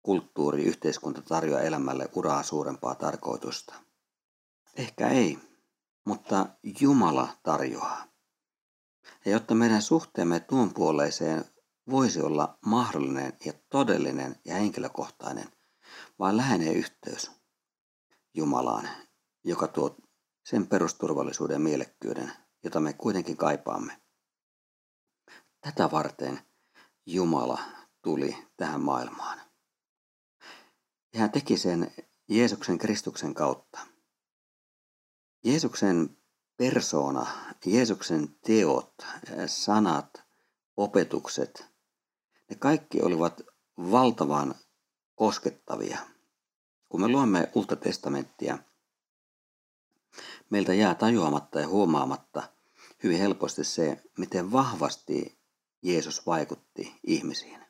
kulttuuri, 0.03 0.63
yhteiskunta 0.63 1.21
tarjoa 1.21 1.61
elämälle 1.61 2.09
uraa 2.15 2.43
suurempaa 2.43 2.95
tarkoitusta. 2.95 3.73
Ehkä 4.75 5.07
ei, 5.07 5.39
mutta 6.05 6.45
Jumala 6.81 7.27
tarjoaa. 7.43 8.07
Ja 9.25 9.31
jotta 9.31 9.55
meidän 9.55 9.81
suhteemme 9.81 10.39
tuon 10.39 10.73
puoleiseen 10.73 11.45
voisi 11.89 12.21
olla 12.21 12.57
mahdollinen 12.65 13.33
ja 13.45 13.53
todellinen 13.69 14.35
ja 14.45 14.55
henkilökohtainen, 14.55 15.51
vaan 16.19 16.37
läheinen 16.37 16.73
yhteys 16.73 17.31
Jumalaan, 18.33 18.89
joka 19.43 19.67
tuo 19.67 19.95
sen 20.43 20.67
perusturvallisuuden 20.67 21.55
ja 21.55 21.59
mielekkyyden, 21.59 22.31
jota 22.63 22.79
me 22.79 22.93
kuitenkin 22.93 23.37
kaipaamme. 23.37 24.01
Tätä 25.61 25.91
varten 25.91 26.46
Jumala 27.09 27.59
tuli 28.01 28.37
tähän 28.57 28.81
maailmaan. 28.81 29.41
Ja 31.13 31.19
hän 31.19 31.31
teki 31.31 31.57
sen 31.57 31.93
Jeesuksen 32.27 32.77
Kristuksen 32.77 33.33
kautta. 33.33 33.79
Jeesuksen 35.43 36.17
persona, 36.57 37.27
Jeesuksen 37.65 38.35
teot, 38.45 38.93
sanat, 39.45 40.23
opetukset, 40.77 41.65
ne 42.49 42.55
kaikki 42.55 43.01
olivat 43.01 43.41
valtavan 43.77 44.55
koskettavia. 45.15 45.99
Kun 46.89 47.01
me 47.01 47.07
luemme 47.07 47.51
Uutta 47.55 47.75
testamenttia, 47.75 48.57
meiltä 50.49 50.73
jää 50.73 50.95
tajuamatta 50.95 51.59
ja 51.59 51.67
huomaamatta 51.67 52.49
hyvin 53.03 53.19
helposti 53.19 53.63
se, 53.63 54.03
miten 54.17 54.51
vahvasti 54.51 55.36
Jeesus 55.87 56.25
vaikutti 56.25 56.99
ihmisiin. 57.03 57.65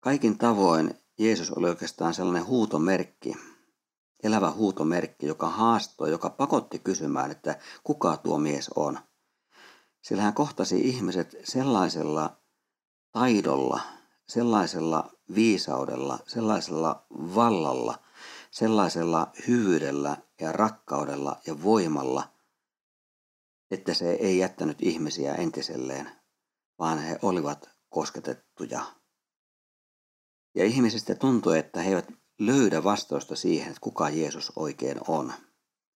Kaikin 0.00 0.38
tavoin 0.38 0.94
Jeesus 1.18 1.50
oli 1.50 1.68
oikeastaan 1.68 2.14
sellainen 2.14 2.46
huutomerkki, 2.46 3.34
elävä 4.22 4.50
huutomerkki, 4.50 5.26
joka 5.26 5.48
haastoi, 5.48 6.10
joka 6.10 6.30
pakotti 6.30 6.78
kysymään, 6.78 7.30
että 7.30 7.58
kuka 7.84 8.16
tuo 8.16 8.38
mies 8.38 8.70
on. 8.76 8.98
Sillä 10.02 10.22
hän 10.22 10.34
kohtasi 10.34 10.80
ihmiset 10.80 11.36
sellaisella 11.44 12.36
taidolla, 13.12 13.80
sellaisella 14.26 15.10
viisaudella, 15.34 16.18
sellaisella 16.26 17.06
vallalla, 17.10 17.98
sellaisella 18.50 19.32
hyvyydellä 19.48 20.16
ja 20.40 20.52
rakkaudella 20.52 21.36
ja 21.46 21.62
voimalla, 21.62 22.33
että 23.70 23.94
se 23.94 24.10
ei 24.10 24.38
jättänyt 24.38 24.78
ihmisiä 24.82 25.34
entiselleen, 25.34 26.10
vaan 26.78 26.98
he 26.98 27.18
olivat 27.22 27.70
kosketettuja. 27.88 28.84
Ja 30.54 30.64
ihmisistä 30.64 31.14
tuntui, 31.14 31.58
että 31.58 31.82
he 31.82 31.88
eivät 31.88 32.12
löydä 32.38 32.84
vastausta 32.84 33.36
siihen, 33.36 33.68
että 33.68 33.80
kuka 33.80 34.08
Jeesus 34.10 34.52
oikein 34.56 34.98
on. 35.08 35.32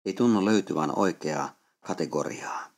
Ei 0.04 0.12
tunnu 0.12 0.44
löytyvän 0.44 0.98
oikeaa 0.98 1.58
kategoriaa. 1.80 2.70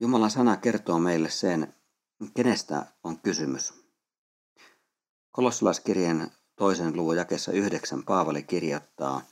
Jumalan 0.00 0.30
sana 0.30 0.56
kertoo 0.56 0.98
meille 0.98 1.30
sen, 1.30 1.74
kenestä 2.34 2.86
on 3.04 3.20
kysymys. 3.20 3.74
Kolossalaiskirjeen 5.30 6.30
toisen 6.56 6.96
luvun 6.96 7.16
jakessa 7.16 7.52
yhdeksän 7.52 8.04
Paavali 8.04 8.42
kirjoittaa, 8.42 9.22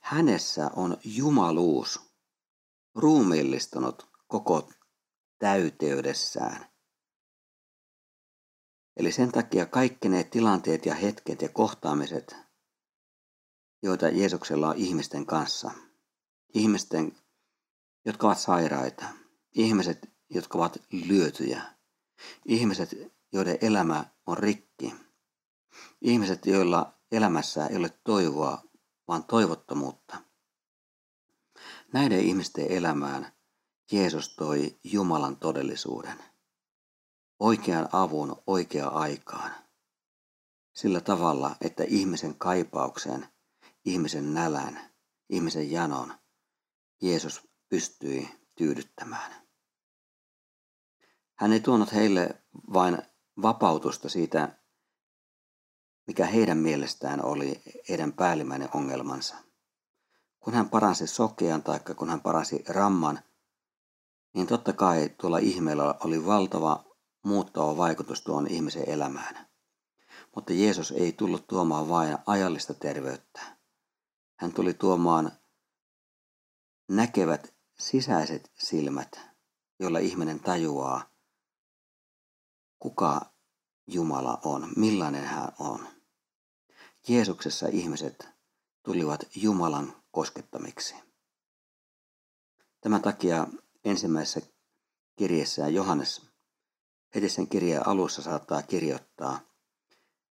hänessä 0.00 0.70
on 0.76 0.96
jumaluus 1.04 2.13
ruumiillistunut 2.94 4.08
koko 4.26 4.70
täyteydessään. 5.38 6.66
Eli 8.96 9.12
sen 9.12 9.32
takia 9.32 9.66
kaikki 9.66 10.08
ne 10.08 10.24
tilanteet 10.24 10.86
ja 10.86 10.94
hetket 10.94 11.42
ja 11.42 11.48
kohtaamiset, 11.48 12.36
joita 13.82 14.08
Jeesuksella 14.08 14.68
on 14.68 14.76
ihmisten 14.76 15.26
kanssa, 15.26 15.70
ihmisten, 16.54 17.12
jotka 18.04 18.26
ovat 18.26 18.38
sairaita, 18.38 19.04
ihmiset, 19.52 20.10
jotka 20.30 20.58
ovat 20.58 20.78
lyötyjä, 20.90 21.62
ihmiset, 22.44 22.90
joiden 23.32 23.58
elämä 23.60 24.04
on 24.26 24.38
rikki, 24.38 24.94
ihmiset, 26.00 26.46
joilla 26.46 26.98
elämässä 27.12 27.66
ei 27.66 27.76
ole 27.76 27.90
toivoa, 28.04 28.62
vaan 29.08 29.24
toivottomuutta. 29.24 30.33
Näiden 31.94 32.20
ihmisten 32.20 32.70
elämään 32.70 33.32
Jeesus 33.92 34.36
toi 34.36 34.78
Jumalan 34.84 35.36
todellisuuden, 35.36 36.24
oikean 37.38 37.88
avun 37.92 38.42
oikea 38.46 38.88
aikaan, 38.88 39.50
sillä 40.72 41.00
tavalla, 41.00 41.56
että 41.60 41.84
ihmisen 41.86 42.34
kaipauksen, 42.34 43.28
ihmisen 43.84 44.34
nälän, 44.34 44.80
ihmisen 45.28 45.70
janon 45.70 46.14
Jeesus 47.02 47.48
pystyi 47.68 48.28
tyydyttämään. 48.54 49.32
Hän 51.34 51.52
ei 51.52 51.60
tuonut 51.60 51.92
heille 51.92 52.44
vain 52.72 52.98
vapautusta 53.42 54.08
siitä, 54.08 54.58
mikä 56.06 56.26
heidän 56.26 56.58
mielestään 56.58 57.24
oli 57.24 57.62
heidän 57.88 58.12
päällimmäinen 58.12 58.68
ongelmansa. 58.74 59.43
Kun 60.44 60.54
hän 60.54 60.70
paransi 60.70 61.06
sokean 61.06 61.62
tai 61.62 61.80
kun 61.96 62.08
hän 62.08 62.20
paransi 62.20 62.64
ramman, 62.68 63.20
niin 64.34 64.46
totta 64.46 64.72
kai 64.72 65.08
tuolla 65.08 65.38
ihmeellä 65.38 65.94
oli 66.04 66.26
valtava 66.26 66.84
muuttava 67.22 67.76
vaikutus 67.76 68.22
tuon 68.22 68.46
ihmisen 68.46 68.88
elämään. 68.88 69.46
Mutta 70.34 70.52
Jeesus 70.52 70.90
ei 70.90 71.12
tullut 71.12 71.46
tuomaan 71.46 71.88
vain 71.88 72.18
ajallista 72.26 72.74
terveyttä. 72.74 73.56
Hän 74.36 74.52
tuli 74.52 74.74
tuomaan 74.74 75.32
näkevät 76.88 77.54
sisäiset 77.78 78.52
silmät, 78.54 79.20
joilla 79.78 79.98
ihminen 79.98 80.40
tajuaa, 80.40 81.10
kuka 82.78 83.20
Jumala 83.86 84.40
on, 84.44 84.72
millainen 84.76 85.24
hän 85.24 85.52
on. 85.58 85.88
Jeesuksessa 87.08 87.66
ihmiset 87.68 88.28
tulivat 88.82 89.20
Jumalan 89.34 90.03
koskettamiksi. 90.14 90.94
Tämän 92.80 93.02
takia 93.02 93.46
ensimmäisessä 93.84 94.40
kirjeessä 95.16 95.68
Johannes 95.68 96.26
heti 97.14 97.28
sen 97.28 97.48
kirjeen 97.48 97.88
alussa 97.88 98.22
saattaa 98.22 98.62
kirjoittaa, 98.62 99.40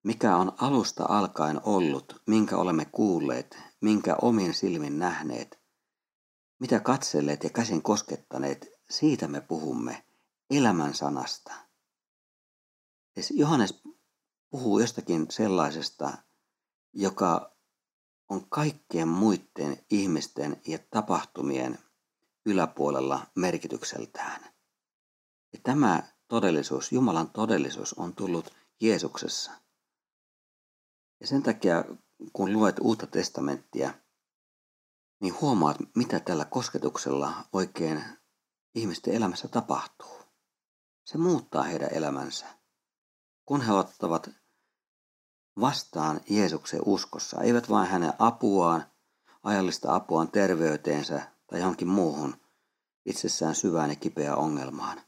mikä 0.03 0.37
on 0.37 0.51
alusta 0.57 1.05
alkaen 1.09 1.61
ollut, 1.63 2.21
minkä 2.27 2.57
olemme 2.57 2.85
kuulleet, 2.85 3.57
minkä 3.81 4.15
omin 4.21 4.53
silmin 4.53 4.99
nähneet, 4.99 5.59
mitä 6.59 6.79
katselleet 6.79 7.43
ja 7.43 7.49
käsin 7.49 7.81
koskettaneet, 7.81 8.67
siitä 8.89 9.27
me 9.27 9.41
puhumme, 9.41 10.05
elämän 10.49 10.93
sanasta. 10.93 11.53
Johannes 13.31 13.83
puhuu 14.49 14.79
jostakin 14.79 15.25
sellaisesta, 15.29 16.17
joka 16.93 17.54
on 18.29 18.49
kaikkien 18.49 19.07
muiden 19.07 19.85
ihmisten 19.89 20.61
ja 20.67 20.79
tapahtumien 20.89 21.79
yläpuolella 22.45 23.27
merkitykseltään. 23.35 24.43
Ja 25.53 25.59
tämä 25.63 26.03
todellisuus, 26.27 26.91
Jumalan 26.91 27.29
todellisuus 27.29 27.93
on 27.93 28.15
tullut 28.15 28.53
Jeesuksessa. 28.81 29.51
Ja 31.19 31.27
sen 31.27 31.43
takia, 31.43 31.85
kun 32.33 32.53
luet 32.53 32.75
uutta 32.81 33.07
testamenttia, 33.07 33.93
niin 35.21 35.41
huomaat, 35.41 35.77
mitä 35.95 36.19
tällä 36.19 36.45
kosketuksella 36.45 37.33
oikein 37.53 38.03
ihmisten 38.75 39.13
elämässä 39.13 39.47
tapahtuu. 39.47 40.17
Se 41.05 41.17
muuttaa 41.17 41.63
heidän 41.63 41.93
elämänsä. 41.93 42.45
Kun 43.45 43.61
he 43.61 43.71
ottavat 43.71 44.29
vastaan 45.59 46.21
Jeesuksen 46.29 46.81
uskossa, 46.85 47.41
eivät 47.41 47.69
vain 47.69 47.87
hänen 47.87 48.13
apuaan, 48.19 48.85
ajallista 49.43 49.95
apuaan 49.95 50.31
terveyteensä 50.31 51.31
tai 51.47 51.59
johonkin 51.59 51.87
muuhun 51.87 52.35
itsessään 53.05 53.55
syvään 53.55 53.89
ja 53.89 53.95
kipeään 53.95 54.37
ongelmaan, 54.37 55.01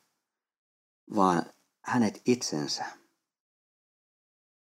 vaan 1.15 1.45
hänet 1.81 2.21
itsensä. 2.25 2.86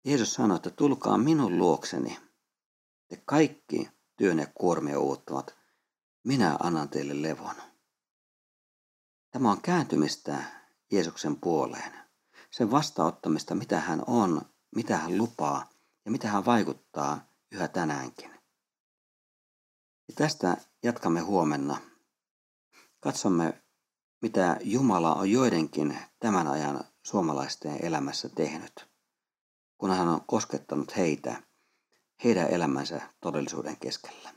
Jeesus 0.05 0.33
sanoi, 0.33 0.55
että 0.55 0.69
tulkaa 0.69 1.17
minun 1.17 1.57
luokseni, 1.57 2.19
te 3.07 3.21
kaikki 3.25 3.89
työn 4.17 4.39
ja 4.39 4.47
kuormia 4.55 4.99
uuttavat, 4.99 5.55
minä 6.23 6.57
annan 6.59 6.89
teille 6.89 7.21
levon. 7.21 7.55
Tämä 9.31 9.51
on 9.51 9.61
kääntymistä 9.61 10.43
Jeesuksen 10.91 11.35
puoleen, 11.35 11.93
sen 12.51 12.71
vastauttamista, 12.71 13.55
mitä 13.55 13.79
hän 13.79 14.03
on, 14.07 14.52
mitä 14.75 14.97
hän 14.97 15.17
lupaa 15.17 15.69
ja 16.05 16.11
mitä 16.11 16.27
hän 16.27 16.45
vaikuttaa 16.45 17.25
yhä 17.51 17.67
tänäänkin. 17.67 18.31
Ja 20.07 20.13
tästä 20.15 20.57
jatkamme 20.83 21.19
huomenna. 21.19 21.77
Katsomme, 22.99 23.63
mitä 24.21 24.57
Jumala 24.61 25.15
on 25.15 25.31
joidenkin 25.31 25.97
tämän 26.19 26.47
ajan 26.47 26.83
suomalaisten 27.03 27.85
elämässä 27.85 28.29
tehnyt, 28.29 28.87
kun 29.77 29.89
hän 29.89 30.07
on 30.07 30.21
koskettanut 30.25 30.97
heitä 30.97 31.43
heidän 32.23 32.49
elämänsä 32.49 33.01
todellisuuden 33.21 33.77
keskellä. 33.77 34.33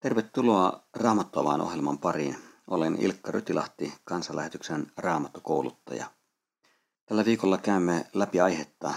Tervetuloa 0.00 0.86
Raamattovaan 0.96 1.60
ohjelman 1.60 1.98
pariin. 1.98 2.51
Olen 2.72 2.96
Ilkka 3.00 3.30
Rytilahti, 3.30 3.94
kansanlähetyksen 4.04 4.92
raamattokouluttaja. 4.96 6.06
Tällä 7.06 7.24
viikolla 7.24 7.58
käymme 7.58 8.06
läpi 8.14 8.40
aihetta 8.40 8.94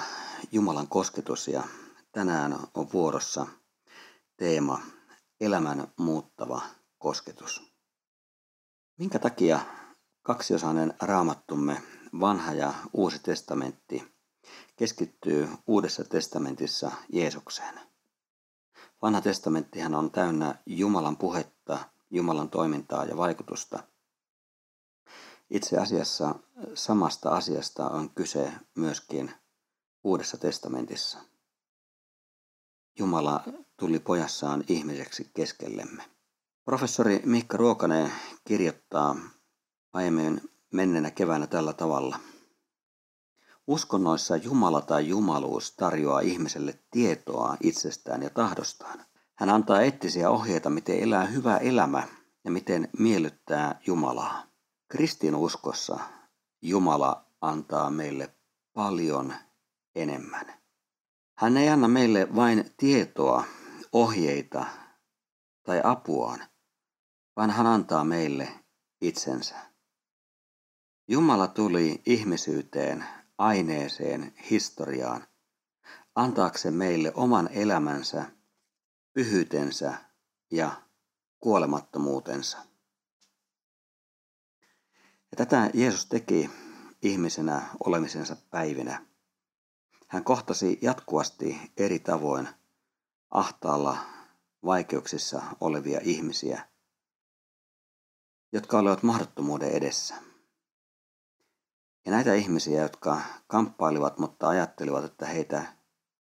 Jumalan 0.51 0.87
kosketus 0.87 1.47
ja 1.47 1.63
tänään 2.11 2.59
on 2.73 2.87
vuorossa 2.93 3.47
teema 4.37 4.81
elämän 5.41 5.87
muuttava 5.97 6.61
kosketus. 6.97 7.73
Minkä 8.97 9.19
takia 9.19 9.59
kaksiosainen 10.21 10.93
raamattumme 11.01 11.81
vanha 12.19 12.53
ja 12.53 12.73
uusi 12.93 13.19
testamentti 13.19 14.15
keskittyy 14.75 15.49
uudessa 15.67 16.03
testamentissa 16.03 16.91
Jeesukseen. 17.09 17.79
Vanha 19.01 19.21
testamenttihan 19.21 19.95
on 19.95 20.11
täynnä 20.11 20.55
Jumalan 20.65 21.17
puhetta, 21.17 21.54
Jumalan 22.11 22.49
toimintaa 22.49 23.05
ja 23.05 23.17
vaikutusta. 23.17 23.83
Itse 25.49 25.77
asiassa 25.77 26.35
samasta 26.73 27.29
asiasta 27.29 27.89
on 27.89 28.09
kyse 28.09 28.51
myöskin 28.75 29.31
Uudessa 30.03 30.37
testamentissa. 30.37 31.17
Jumala 32.99 33.43
tuli 33.77 33.99
pojassaan 33.99 34.63
ihmiseksi 34.67 35.31
keskellemme. 35.33 36.03
Professori 36.65 37.21
Mikka 37.25 37.57
Ruokanen 37.57 38.11
kirjoittaa 38.47 39.15
aiemmin 39.93 40.41
menneenä 40.73 41.11
keväänä 41.11 41.47
tällä 41.47 41.73
tavalla. 41.73 42.19
Uskonnoissa 43.67 44.35
Jumala 44.35 44.81
tai 44.81 45.07
jumaluus 45.07 45.71
tarjoaa 45.71 46.19
ihmiselle 46.19 46.79
tietoa 46.91 47.57
itsestään 47.61 48.23
ja 48.23 48.29
tahdostaan. 48.29 49.05
Hän 49.35 49.49
antaa 49.49 49.81
eettisiä 49.81 50.29
ohjeita, 50.29 50.69
miten 50.69 50.99
elää 50.99 51.25
hyvä 51.25 51.57
elämä 51.57 52.03
ja 52.43 52.51
miten 52.51 52.89
miellyttää 52.99 53.79
Jumalaa. 53.87 54.43
Kristinuskossa 54.87 55.99
Jumala 56.61 57.25
antaa 57.41 57.89
meille 57.89 58.35
paljon 58.73 59.33
enemmän. 59.95 60.53
Hän 61.37 61.57
ei 61.57 61.69
anna 61.69 61.87
meille 61.87 62.35
vain 62.35 62.71
tietoa, 62.77 63.43
ohjeita 63.91 64.65
tai 65.63 65.81
apuaan, 65.83 66.39
vaan 67.35 67.49
hän 67.49 67.67
antaa 67.67 68.03
meille 68.03 68.49
itsensä. 69.01 69.55
Jumala 71.07 71.47
tuli 71.47 72.01
ihmisyyteen, 72.05 73.05
aineeseen, 73.37 74.33
historiaan, 74.49 75.27
antaakseen 76.15 76.73
meille 76.73 77.11
oman 77.15 77.49
elämänsä, 77.51 78.25
pyhyytensä 79.15 79.93
ja 80.51 80.81
kuolemattomuutensa. 81.39 82.57
Ja 85.31 85.37
tätä 85.37 85.69
Jeesus 85.73 86.05
teki 86.05 86.49
ihmisenä 87.01 87.61
olemisensa 87.85 88.35
päivinä. 88.35 89.05
Hän 90.07 90.23
kohtasi 90.23 90.79
jatkuvasti 90.81 91.71
eri 91.77 91.99
tavoin 91.99 92.47
ahtaalla 93.31 93.97
vaikeuksissa 94.65 95.41
olevia 95.61 95.99
ihmisiä, 96.03 96.67
jotka 98.51 98.79
olivat 98.79 99.03
mahdottomuuden 99.03 99.71
edessä. 99.71 100.15
Ja 102.05 102.11
näitä 102.11 102.33
ihmisiä, 102.33 102.81
jotka 102.81 103.21
kamppailivat, 103.47 104.17
mutta 104.17 104.49
ajattelivat, 104.49 105.03
että 105.03 105.25
heitä 105.25 105.73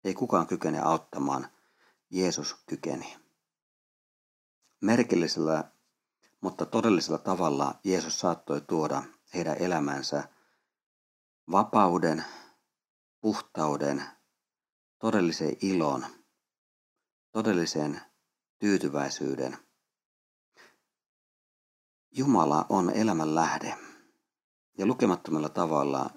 ei 0.04 0.14
kukaan 0.14 0.46
kykene 0.46 0.80
auttamaan, 0.80 1.55
Jeesus 2.10 2.56
kykeni. 2.66 3.16
Merkillisellä, 4.80 5.70
mutta 6.40 6.66
todellisella 6.66 7.18
tavalla 7.18 7.80
Jeesus 7.84 8.20
saattoi 8.20 8.60
tuoda 8.60 9.02
heidän 9.34 9.56
elämänsä 9.58 10.28
vapauden, 11.50 12.24
puhtauden, 13.20 14.02
todellisen 14.98 15.56
ilon, 15.62 16.06
todellisen 17.32 18.00
tyytyväisyyden. 18.58 19.58
Jumala 22.10 22.66
on 22.68 22.90
elämän 22.90 23.34
lähde. 23.34 23.78
Ja 24.78 24.86
lukemattomalla 24.86 25.48
tavalla 25.48 26.10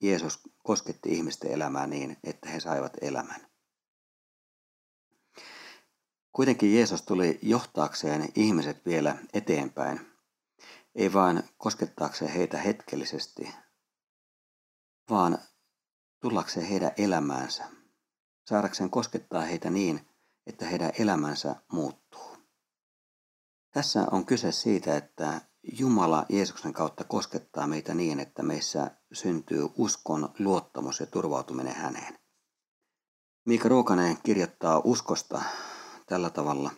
Jeesus 0.00 0.40
kosketti 0.62 1.08
ihmisten 1.08 1.50
elämää 1.50 1.86
niin, 1.86 2.16
että 2.24 2.48
he 2.48 2.60
saivat 2.60 2.92
elämän. 3.00 3.51
Kuitenkin 6.32 6.74
Jeesus 6.74 7.02
tuli 7.02 7.38
johtaakseen 7.42 8.28
ihmiset 8.34 8.86
vielä 8.86 9.16
eteenpäin, 9.32 10.00
ei 10.94 11.12
vain 11.12 11.42
koskettaakseen 11.58 12.30
heitä 12.30 12.58
hetkellisesti, 12.58 13.54
vaan 15.10 15.38
tullakseen 16.20 16.66
heidän 16.66 16.92
elämäänsä, 16.96 17.64
saadakseen 18.48 18.90
koskettaa 18.90 19.40
heitä 19.40 19.70
niin, 19.70 20.08
että 20.46 20.66
heidän 20.66 20.92
elämänsä 20.98 21.56
muuttuu. 21.72 22.36
Tässä 23.70 24.06
on 24.10 24.26
kyse 24.26 24.52
siitä, 24.52 24.96
että 24.96 25.40
Jumala 25.78 26.26
Jeesuksen 26.28 26.72
kautta 26.72 27.04
koskettaa 27.04 27.66
meitä 27.66 27.94
niin, 27.94 28.20
että 28.20 28.42
meissä 28.42 28.90
syntyy 29.12 29.68
uskon, 29.76 30.28
luottamus 30.38 31.00
ja 31.00 31.06
turvautuminen 31.06 31.74
häneen. 31.74 32.18
Miika 33.44 33.68
Ruokanen 33.68 34.18
kirjoittaa 34.22 34.80
uskosta 34.84 35.42
tällä 36.12 36.30
tavalla. 36.30 36.70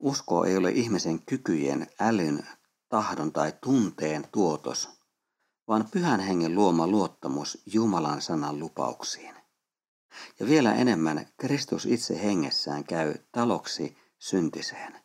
Usko 0.00 0.44
ei 0.44 0.56
ole 0.56 0.70
ihmisen 0.70 1.22
kykyjen, 1.22 1.86
älyn, 2.00 2.46
tahdon 2.88 3.32
tai 3.32 3.52
tunteen 3.60 4.28
tuotos, 4.32 4.88
vaan 5.68 5.88
pyhän 5.90 6.20
hengen 6.20 6.54
luoma 6.54 6.86
luottamus 6.86 7.62
Jumalan 7.66 8.22
sanan 8.22 8.58
lupauksiin. 8.58 9.34
Ja 10.40 10.46
vielä 10.46 10.74
enemmän 10.74 11.26
Kristus 11.36 11.86
itse 11.86 12.22
hengessään 12.22 12.84
käy 12.84 13.14
taloksi 13.32 13.96
syntiseen 14.18 15.02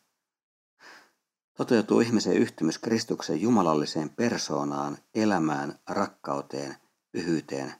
toteutuu 1.58 2.00
ihmisen 2.00 2.36
yhtymys 2.36 2.78
Kristuksen 2.78 3.40
jumalalliseen 3.40 4.10
persoonaan, 4.10 4.98
elämään, 5.14 5.78
rakkauteen, 5.88 6.76
pyhyyteen 7.12 7.74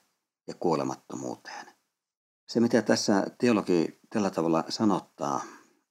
ja 0.46 0.54
kuolemattomuuteen. 0.54 1.77
Se, 2.48 2.60
mitä 2.60 2.82
tässä 2.82 3.26
teologi 3.38 4.00
tällä 4.10 4.30
tavalla 4.30 4.64
sanottaa, 4.68 5.42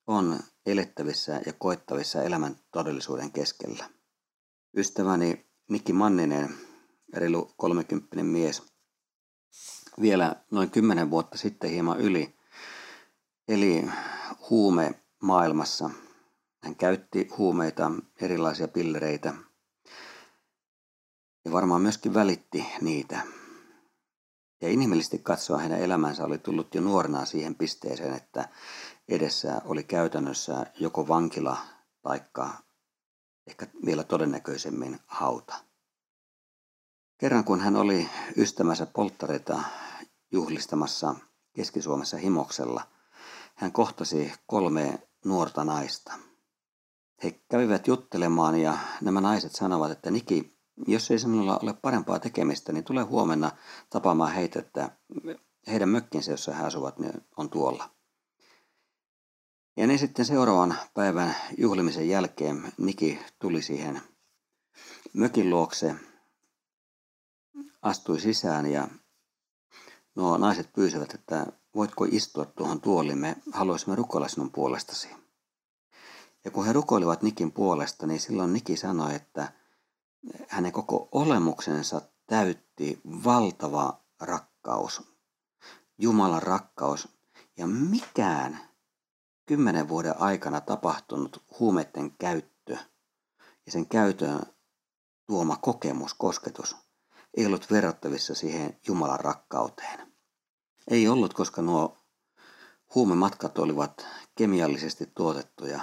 on 0.07 0.39
elettävissä 0.65 1.41
ja 1.45 1.53
koettavissa 1.53 2.23
elämän 2.23 2.55
todellisuuden 2.71 3.31
keskellä. 3.31 3.89
Ystäväni 4.77 5.45
Nikki 5.69 5.93
Manninen, 5.93 6.55
reilu 7.13 7.51
30 7.57 8.23
mies, 8.23 8.63
vielä 10.01 10.35
noin 10.51 10.71
10 10.71 11.09
vuotta 11.09 11.37
sitten 11.37 11.69
hieman 11.69 11.99
yli, 11.99 12.35
eli 13.47 13.85
huume 14.49 15.03
maailmassa. 15.21 15.89
Hän 16.63 16.75
käytti 16.75 17.27
huumeita, 17.37 17.91
erilaisia 18.21 18.67
pillereitä 18.67 19.33
ja 21.45 21.51
varmaan 21.51 21.81
myöskin 21.81 22.13
välitti 22.13 22.65
niitä. 22.81 23.36
Ja 24.61 24.69
inhimillisesti 24.69 25.19
katsoa 25.19 25.57
hänen 25.57 25.79
elämänsä 25.79 26.25
oli 26.25 26.37
tullut 26.37 26.75
jo 26.75 26.81
nuorena 26.81 27.25
siihen 27.25 27.55
pisteeseen, 27.55 28.13
että 28.13 28.49
edessä 29.09 29.61
oli 29.65 29.83
käytännössä 29.83 30.65
joko 30.79 31.07
vankila 31.07 31.57
taikka 32.01 32.53
ehkä 33.47 33.67
vielä 33.85 34.03
todennäköisemmin 34.03 34.99
hauta. 35.07 35.55
Kerran 37.17 37.43
kun 37.43 37.59
hän 37.59 37.75
oli 37.75 38.09
ystävänsä 38.37 38.85
polttareita 38.85 39.63
juhlistamassa 40.31 41.15
Keski-Suomessa 41.53 42.17
Himoksella, 42.17 42.83
hän 43.55 43.71
kohtasi 43.71 44.33
kolme 44.47 45.07
nuorta 45.25 45.63
naista. 45.63 46.13
He 47.23 47.31
kävivät 47.31 47.87
juttelemaan 47.87 48.59
ja 48.59 48.77
nämä 49.01 49.21
naiset 49.21 49.55
sanovat, 49.55 49.91
että 49.91 50.11
Niki, 50.11 50.56
jos 50.87 51.11
ei 51.11 51.19
sinulla 51.19 51.59
ole 51.63 51.73
parempaa 51.73 52.19
tekemistä, 52.19 52.73
niin 52.73 52.83
tule 52.83 53.01
huomenna 53.01 53.51
tapaamaan 53.89 54.33
heitä, 54.33 54.59
että 54.59 54.91
heidän 55.67 55.89
mökkinsä, 55.89 56.31
jossa 56.31 56.53
he 56.53 56.63
asuvat, 56.63 56.99
niin 56.99 57.25
on 57.37 57.49
tuolla. 57.49 57.89
Ja 59.77 59.87
niin 59.87 59.99
sitten 59.99 60.25
seuraavan 60.25 60.75
päivän 60.93 61.35
juhlimisen 61.57 62.09
jälkeen 62.09 62.73
Niki 62.77 63.19
tuli 63.39 63.61
siihen 63.61 64.01
mökin 65.13 65.49
luokse, 65.49 65.95
astui 67.81 68.19
sisään 68.19 68.71
ja 68.71 68.87
nuo 70.15 70.37
naiset 70.37 70.73
pyysivät, 70.73 71.13
että 71.13 71.45
voitko 71.75 72.05
istua 72.11 72.45
tuohon 72.45 72.81
tuoliin, 72.81 73.17
me 73.17 73.35
haluaisimme 73.51 73.95
rukoilla 73.95 74.27
sinun 74.27 74.51
puolestasi. 74.51 75.09
Ja 76.45 76.51
kun 76.51 76.65
he 76.65 76.73
rukoilivat 76.73 77.21
Nikin 77.21 77.51
puolesta, 77.51 78.07
niin 78.07 78.19
silloin 78.19 78.53
Niki 78.53 78.77
sanoi, 78.77 79.15
että 79.15 79.51
hänen 80.47 80.71
koko 80.71 81.09
olemuksensa 81.11 82.01
täytti 82.27 83.01
valtava 83.05 83.99
rakkaus, 84.21 85.01
Jumalan 85.97 86.43
rakkaus, 86.43 87.07
ja 87.57 87.67
mikään 87.67 88.59
kymmenen 89.45 89.89
vuoden 89.89 90.21
aikana 90.21 90.61
tapahtunut 90.61 91.43
huumeiden 91.59 92.11
käyttö 92.17 92.77
ja 93.65 93.71
sen 93.71 93.87
käytön 93.87 94.39
tuoma 95.27 95.55
kokemus, 95.55 96.13
kosketus, 96.13 96.75
ei 97.37 97.45
ollut 97.45 97.71
verrattavissa 97.71 98.35
siihen 98.35 98.79
Jumalan 98.87 99.19
rakkauteen. 99.19 100.13
Ei 100.87 101.07
ollut, 101.07 101.33
koska 101.33 101.61
nuo 101.61 101.97
huumematkat 102.95 103.57
olivat 103.57 104.05
kemiallisesti 104.35 105.11
tuotettuja, 105.15 105.81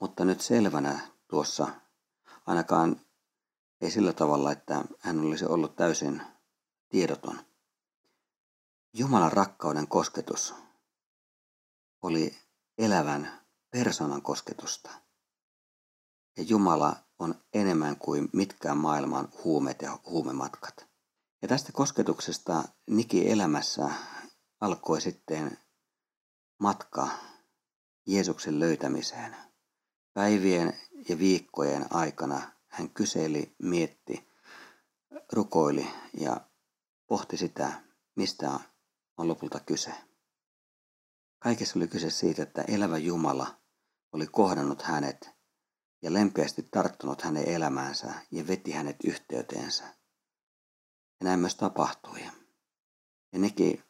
mutta 0.00 0.24
nyt 0.24 0.40
selvänä 0.40 1.00
tuossa 1.28 1.68
ainakaan 2.46 3.00
ei 3.84 3.90
sillä 3.90 4.12
tavalla, 4.12 4.52
että 4.52 4.84
hän 4.98 5.20
olisi 5.20 5.46
ollut 5.46 5.76
täysin 5.76 6.22
tiedoton. 6.88 7.38
Jumalan 8.92 9.32
rakkauden 9.32 9.88
kosketus 9.88 10.54
oli 12.02 12.36
elävän 12.78 13.40
persoonan 13.70 14.22
kosketusta. 14.22 14.90
Ja 16.36 16.42
Jumala 16.42 16.96
on 17.18 17.34
enemmän 17.54 17.96
kuin 17.96 18.28
mitkään 18.32 18.76
maailman 18.76 19.28
huumeet 19.44 19.82
ja 19.82 19.98
huumematkat. 20.06 20.86
Ja 21.42 21.48
tästä 21.48 21.72
kosketuksesta 21.72 22.64
Niki 22.90 23.30
elämässä 23.30 23.90
alkoi 24.60 25.00
sitten 25.00 25.58
matka 26.58 27.08
Jeesuksen 28.06 28.60
löytämiseen. 28.60 29.36
Päivien 30.14 30.78
ja 31.08 31.18
viikkojen 31.18 31.86
aikana 31.90 32.54
hän 32.74 32.90
kyseli, 32.90 33.54
mietti, 33.62 34.28
rukoili 35.32 35.86
ja 36.20 36.40
pohti 37.06 37.36
sitä, 37.36 37.82
mistä 38.16 38.60
on 39.16 39.28
lopulta 39.28 39.60
kyse. 39.60 39.94
Kaikessa 41.38 41.78
oli 41.78 41.88
kyse 41.88 42.10
siitä, 42.10 42.42
että 42.42 42.62
elävä 42.62 42.98
Jumala 42.98 43.60
oli 44.12 44.26
kohdannut 44.26 44.82
hänet 44.82 45.30
ja 46.02 46.12
lempeästi 46.12 46.68
tarttunut 46.70 47.22
hänen 47.22 47.48
elämäänsä 47.48 48.14
ja 48.30 48.46
veti 48.46 48.72
hänet 48.72 48.96
yhteyteensä. 49.04 49.84
Ja 51.20 51.24
näin 51.24 51.40
myös 51.40 51.54
tapahtui. 51.54 52.20
Ja 53.32 53.38
nekin 53.38 53.84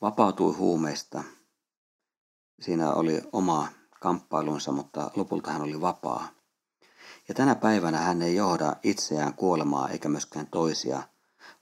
vapautui 0.00 0.54
huumeista. 0.54 1.24
Siinä 2.60 2.92
oli 2.92 3.22
oma 3.32 3.68
kamppailunsa, 4.00 4.72
mutta 4.72 5.10
lopulta 5.16 5.52
hän 5.52 5.62
oli 5.62 5.80
vapaa. 5.80 6.41
Ja 7.28 7.34
tänä 7.34 7.54
päivänä 7.54 7.98
hän 7.98 8.22
ei 8.22 8.34
johda 8.34 8.76
itseään 8.82 9.34
kuolemaa 9.34 9.88
eikä 9.88 10.08
myöskään 10.08 10.46
toisia, 10.46 11.02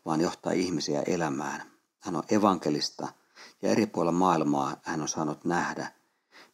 vaan 0.07 0.21
johtaa 0.21 0.53
ihmisiä 0.53 1.03
elämään. 1.03 1.71
Hän 2.01 2.17
on 2.17 2.23
evankelista– 2.31 3.09
ja 3.63 3.71
eri 3.71 3.87
puolilla 3.87 4.13
maailmaa 4.13 4.77
hän 4.83 5.01
on 5.01 5.09
saanut 5.09 5.45
nähdä, 5.45 5.93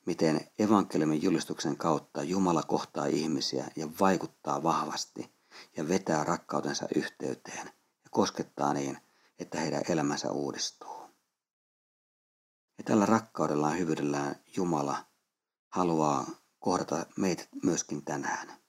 miten 0.07 0.41
evankeliumin 0.59 1.23
julistuksen 1.23 1.77
kautta 1.77 2.23
Jumala 2.23 2.63
kohtaa 2.63 3.07
ihmisiä 3.07 3.71
ja 3.77 3.89
vaikuttaa 4.01 4.63
vahvasti 4.63 5.35
ja 5.77 5.89
vetää 5.89 6.25
rakkautensa 6.25 6.89
yhteyteen 6.95 7.67
ja 8.05 8.11
koskettaa 8.11 8.73
niin, 8.73 8.99
että 9.39 9.61
heidän 9.61 9.83
elämänsä 9.89 10.31
uudistuu. 10.33 11.03
Ja 12.79 12.85
tällä 12.85 13.07
rakkaudella 13.07 13.71
ja 13.71 13.77
hyvyydellään 13.77 14.37
Jumala 14.57 15.05
haluaa 15.69 16.27
kohdata 16.59 17.07
meitä 17.17 17.45
myöskin 17.63 18.05
tänään. 18.05 18.66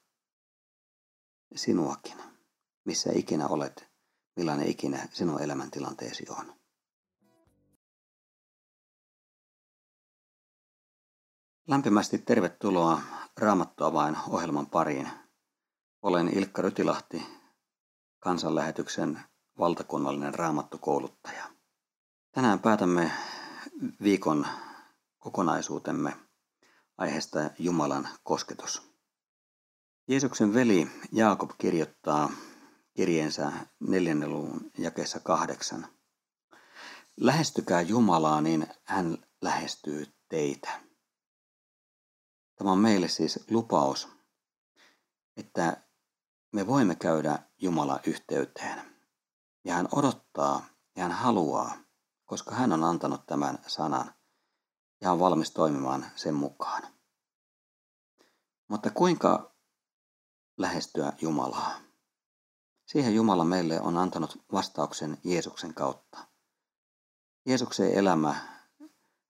Sinuakin, 1.54 2.16
missä 2.84 3.10
ikinä 3.14 3.46
olet, 3.48 3.88
millainen 4.36 4.68
ikinä 4.68 5.08
sinun 5.12 5.42
elämäntilanteesi 5.42 6.26
on. 6.30 6.54
Lämpimästi 11.68 12.18
tervetuloa 12.18 13.00
Raamattua 13.36 13.92
vain 13.92 14.16
ohjelman 14.28 14.66
pariin. 14.66 15.08
Olen 16.02 16.28
Ilkka 16.38 16.62
Rytilahti, 16.62 17.26
kansanlähetyksen 18.18 19.20
valtakunnallinen 19.58 20.34
raamattukouluttaja. 20.34 21.44
Tänään 22.32 22.60
päätämme 22.60 23.12
viikon 24.02 24.46
kokonaisuutemme 25.18 26.16
aiheesta 26.98 27.38
Jumalan 27.58 28.08
kosketus. 28.22 28.87
Jeesuksen 30.10 30.54
veli 30.54 30.90
Jaakob 31.12 31.50
kirjoittaa 31.58 32.30
kirjeensä 32.94 33.52
neljännen 33.80 34.32
luvun 34.32 34.70
jakeessa 34.78 35.20
kahdeksan. 35.20 35.88
Lähestykää 37.16 37.80
Jumalaa, 37.80 38.40
niin 38.40 38.66
hän 38.84 39.18
lähestyy 39.42 40.06
teitä. 40.28 40.80
Tämä 42.56 42.72
on 42.72 42.78
meille 42.78 43.08
siis 43.08 43.44
lupaus, 43.50 44.08
että 45.36 45.82
me 46.52 46.66
voimme 46.66 46.94
käydä 46.94 47.38
Jumala 47.58 48.00
yhteyteen. 48.06 48.96
Ja 49.64 49.74
hän 49.74 49.88
odottaa 49.92 50.66
ja 50.96 51.02
hän 51.02 51.12
haluaa, 51.12 51.78
koska 52.24 52.54
hän 52.54 52.72
on 52.72 52.84
antanut 52.84 53.26
tämän 53.26 53.58
sanan 53.66 54.14
ja 55.00 55.12
on 55.12 55.20
valmis 55.20 55.50
toimimaan 55.50 56.06
sen 56.16 56.34
mukaan. 56.34 56.82
Mutta 58.68 58.90
kuinka 58.90 59.57
lähestyä 60.58 61.12
Jumalaa? 61.20 61.80
Siihen 62.86 63.14
Jumala 63.14 63.44
meille 63.44 63.80
on 63.80 63.96
antanut 63.96 64.42
vastauksen 64.52 65.18
Jeesuksen 65.24 65.74
kautta. 65.74 66.18
Jeesuksen 67.46 67.92
elämä, 67.94 68.34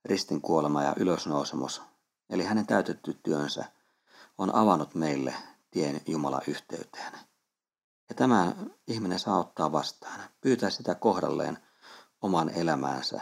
ristin 0.05 0.41
kuolema 0.41 0.83
ja 0.83 0.93
ylösnousemus 0.97 1.81
eli 2.29 2.43
hänen 2.43 2.67
täytetty 2.67 3.13
työnsä, 3.23 3.65
on 4.37 4.55
avannut 4.55 4.95
meille 4.95 5.33
tien 5.71 6.01
Jumalan 6.07 6.41
yhteyteen. 6.47 7.13
Ja 8.09 8.15
tämä 8.15 8.55
ihminen 8.87 9.19
saa 9.19 9.39
ottaa 9.39 9.71
vastaan, 9.71 10.19
pyytää 10.41 10.69
sitä 10.69 10.95
kohdalleen 10.95 11.57
oman 12.21 12.49
elämäänsä. 12.49 13.21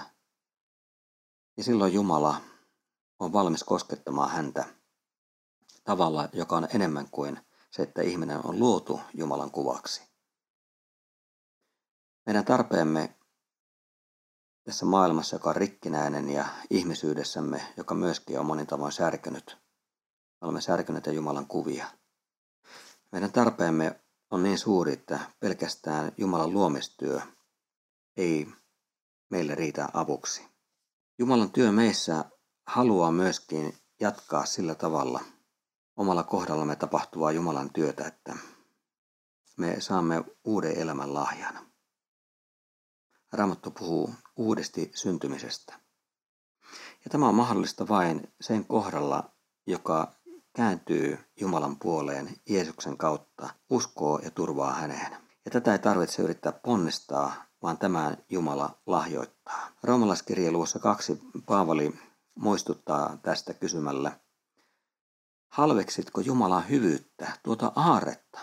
Ja 1.58 1.64
silloin 1.64 1.94
Jumala 1.94 2.42
on 3.20 3.34
valmis 3.34 3.64
koskettamaan 3.64 4.30
häntä 4.30 4.66
tavalla, 5.84 6.30
joka 6.34 6.58
on 6.58 6.68
enemmän 6.74 7.10
kuin 7.12 7.40
se, 7.78 7.84
että 7.84 8.02
ihminen 8.02 8.46
on 8.46 8.60
luotu 8.60 9.00
Jumalan 9.14 9.52
kuvaksi. 9.52 10.02
Meidän 12.26 12.46
tarpeemme 12.46 13.16
tässä 14.64 14.86
maailmassa, 14.86 15.36
joka 15.36 15.50
on 15.50 15.56
rikkinäinen 15.56 16.30
ja 16.30 16.46
ihmisyydessämme, 16.70 17.74
joka 17.78 17.96
myöskin 17.96 18.40
on 18.40 18.46
monin 18.46 18.68
tavoin 18.68 18.92
särkynyt, 18.92 19.58
olemme 20.42 20.62
särkyneitä 20.62 21.12
Jumalan 21.12 21.48
kuvia. 21.48 21.86
Meidän 23.12 23.32
tarpeemme 23.32 24.02
on 24.32 24.44
niin 24.44 24.58
suuri, 24.58 24.94
että 24.94 25.20
pelkästään 25.40 26.12
Jumalan 26.18 26.54
luomistyö 26.54 27.22
ei 28.18 28.48
meille 29.30 29.56
riitä 29.56 29.90
avuksi. 29.94 30.48
Jumalan 31.20 31.52
työ 31.52 31.72
meissä 31.72 32.26
haluaa 32.68 33.12
myöskin 33.12 33.78
jatkaa 34.00 34.46
sillä 34.46 34.76
tavalla 34.76 35.22
omalla 35.98 36.24
kohdallamme 36.24 36.76
tapahtuvaa 36.76 37.32
Jumalan 37.32 37.70
työtä, 37.74 38.08
että 38.08 38.36
me 39.58 39.76
saamme 39.80 40.24
uuden 40.44 40.78
elämän 40.78 41.14
lahjana. 41.14 41.66
Raamattu 43.34 43.72
puhuu 43.72 44.14
uudesti 44.36 44.92
syntymisestä. 44.96 45.80
Ja 47.06 47.10
tämä 47.10 47.28
on 47.28 47.36
mahdollista 47.36 47.88
vain 47.88 48.34
sen 48.42 48.66
kohdalla, 48.66 49.30
joka 49.68 50.16
kääntyy 50.56 51.18
Jumalan 51.42 51.80
puoleen 51.80 52.36
Jeesuksen 52.50 52.98
kautta, 52.98 53.50
uskoo 53.70 54.20
ja 54.24 54.32
turvaa 54.32 54.74
häneen. 54.74 55.18
Ja 55.46 55.52
tätä 55.52 55.72
ei 55.72 55.80
tarvitse 55.80 56.22
yrittää 56.22 56.52
ponnistaa, 56.52 57.34
vaan 57.62 57.78
tämän 57.78 58.18
Jumala 58.30 58.82
lahjoittaa. 58.86 59.70
Roomalaiskirje 59.84 60.52
luvussa 60.52 60.80
kaksi 60.80 61.22
Paavali 61.46 62.00
muistuttaa 62.36 63.18
tästä 63.22 63.54
kysymällä, 63.54 64.20
halveksitko 65.50 66.22
Jumalan 66.22 66.70
hyvyyttä, 66.70 67.32
tuota 67.44 67.72
aaretta, 67.76 68.40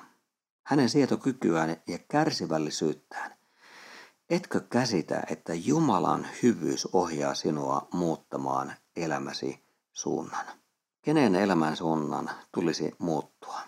hänen 0.67 0.89
sietokykyään 0.89 1.77
ja 1.89 1.99
kärsivällisyyttään? 1.99 3.35
Etkö 4.31 4.61
käsitä, 4.61 5.23
että 5.31 5.55
Jumalan 5.55 6.27
hyvyys 6.43 6.87
ohjaa 6.93 7.35
sinua 7.35 7.89
muuttamaan 7.93 8.75
elämäsi 8.97 9.65
suunnan? 9.93 10.47
Kenen 11.03 11.35
elämän 11.35 11.77
suunnan 11.77 12.31
tulisi 12.55 12.95
muuttua? 12.99 13.61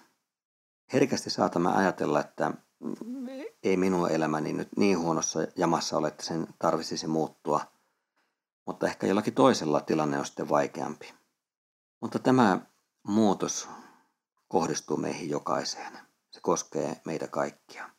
Herkästi 0.92 1.31
saatamme 1.31 1.72
ajatella, 1.75 2.20
että 2.20 2.53
ei 3.62 3.77
minun 3.77 4.11
elämäni 4.11 4.53
nyt 4.53 4.68
niin 4.77 4.99
huonossa 4.99 5.40
jamassa 5.57 5.96
ole, 5.96 6.09
että 6.09 6.25
sen 6.25 6.46
tarvitsisi 6.59 7.07
muuttua, 7.07 7.61
mutta 8.66 8.87
ehkä 8.87 9.07
jollakin 9.07 9.35
toisella 9.35 9.81
tilanne 9.81 10.18
on 10.18 10.27
sitten 10.27 10.49
vaikeampi. 10.49 11.14
Mutta 12.01 12.18
tämä 12.18 12.61
muutos 13.06 13.68
kohdistuu 14.48 14.96
meihin 14.96 15.30
jokaiseen. 15.30 15.98
Se 16.30 16.40
koskee 16.40 17.00
meitä 17.04 17.28
kaikkia. 17.28 17.90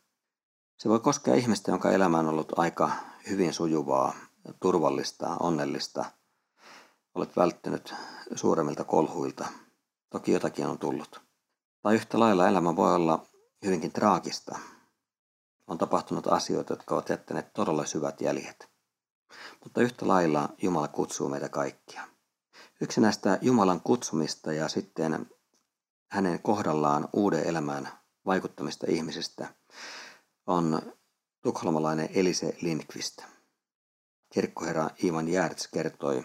Se 0.77 0.89
voi 0.89 0.99
koskea 0.99 1.35
ihmistä, 1.35 1.71
jonka 1.71 1.91
elämä 1.91 2.19
on 2.19 2.27
ollut 2.27 2.59
aika 2.59 2.91
hyvin 3.29 3.53
sujuvaa, 3.53 4.13
turvallista, 4.59 5.37
onnellista. 5.39 6.05
Olet 7.15 7.37
välttynyt 7.37 7.93
suuremmilta 8.35 8.83
kolhuilta. 8.83 9.47
Toki 10.09 10.31
jotakin 10.31 10.67
on 10.67 10.79
tullut. 10.79 11.21
Tai 11.81 11.95
yhtä 11.95 12.19
lailla 12.19 12.47
elämä 12.47 12.75
voi 12.75 12.95
olla 12.95 13.25
hyvinkin 13.65 13.91
traagista. 13.91 14.59
On 15.67 15.77
tapahtunut 15.77 16.27
asioita, 16.27 16.73
jotka 16.73 16.95
ovat 16.95 17.09
jättäneet 17.09 17.53
todella 17.53 17.85
syvät 17.85 18.21
jäljet. 18.21 18.69
Mutta 19.63 19.81
yhtä 19.81 20.07
lailla 20.07 20.49
Jumala 20.61 20.87
kutsuu 20.87 21.29
meitä 21.29 21.49
kaikkia. 21.49 22.16
Yksi 22.81 23.01
näistä 23.01 23.39
Jumalan 23.41 23.81
kutsumista 23.81 24.53
ja 24.53 24.67
sitten 24.67 25.25
hänen 26.11 26.41
kohdallaan 26.41 27.09
uuden 27.13 27.43
elämään 27.43 27.89
vaikuttamista 28.25 28.85
ihmisistä 28.89 29.53
on 30.47 30.81
tukholmalainen 31.41 32.09
Elise 32.13 32.57
Lindqvist. 32.61 33.23
Kirkkoherra 34.33 34.89
Ivan 35.03 35.27
Järts 35.27 35.67
kertoi 35.67 36.23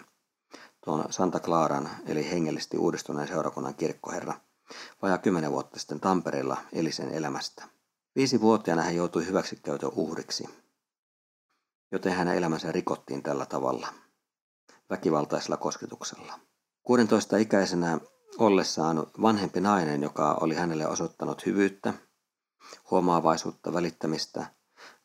tuon 0.85 1.13
Santa 1.13 1.39
Claran 1.39 1.89
eli 2.05 2.31
hengellisesti 2.31 2.77
uudistuneen 2.77 3.27
seurakunnan 3.27 3.75
kirkkoherra 3.75 4.33
vajaa 5.01 5.17
kymmenen 5.17 5.51
vuotta 5.51 5.79
sitten 5.79 5.99
Tampereella 5.99 6.57
Elisen 6.73 7.11
elämästä. 7.11 7.67
Viisi-vuotiaana 8.15 8.83
hän 8.83 8.95
joutui 8.95 9.25
hyväksikäytön 9.25 9.91
uhriksi, 9.95 10.49
joten 11.91 12.13
hänen 12.13 12.37
elämänsä 12.37 12.71
rikottiin 12.71 13.23
tällä 13.23 13.45
tavalla, 13.45 13.87
väkivaltaisella 14.89 15.57
kosketuksella. 15.57 16.39
16 16.83 17.37
ikäisenä 17.37 17.99
ollessaan 18.37 19.07
vanhempi 19.21 19.61
nainen, 19.61 20.03
joka 20.03 20.37
oli 20.41 20.55
hänelle 20.55 20.87
osoittanut 20.87 21.45
hyvyyttä, 21.45 21.93
huomaavaisuutta, 22.91 23.73
välittämistä, 23.73 24.45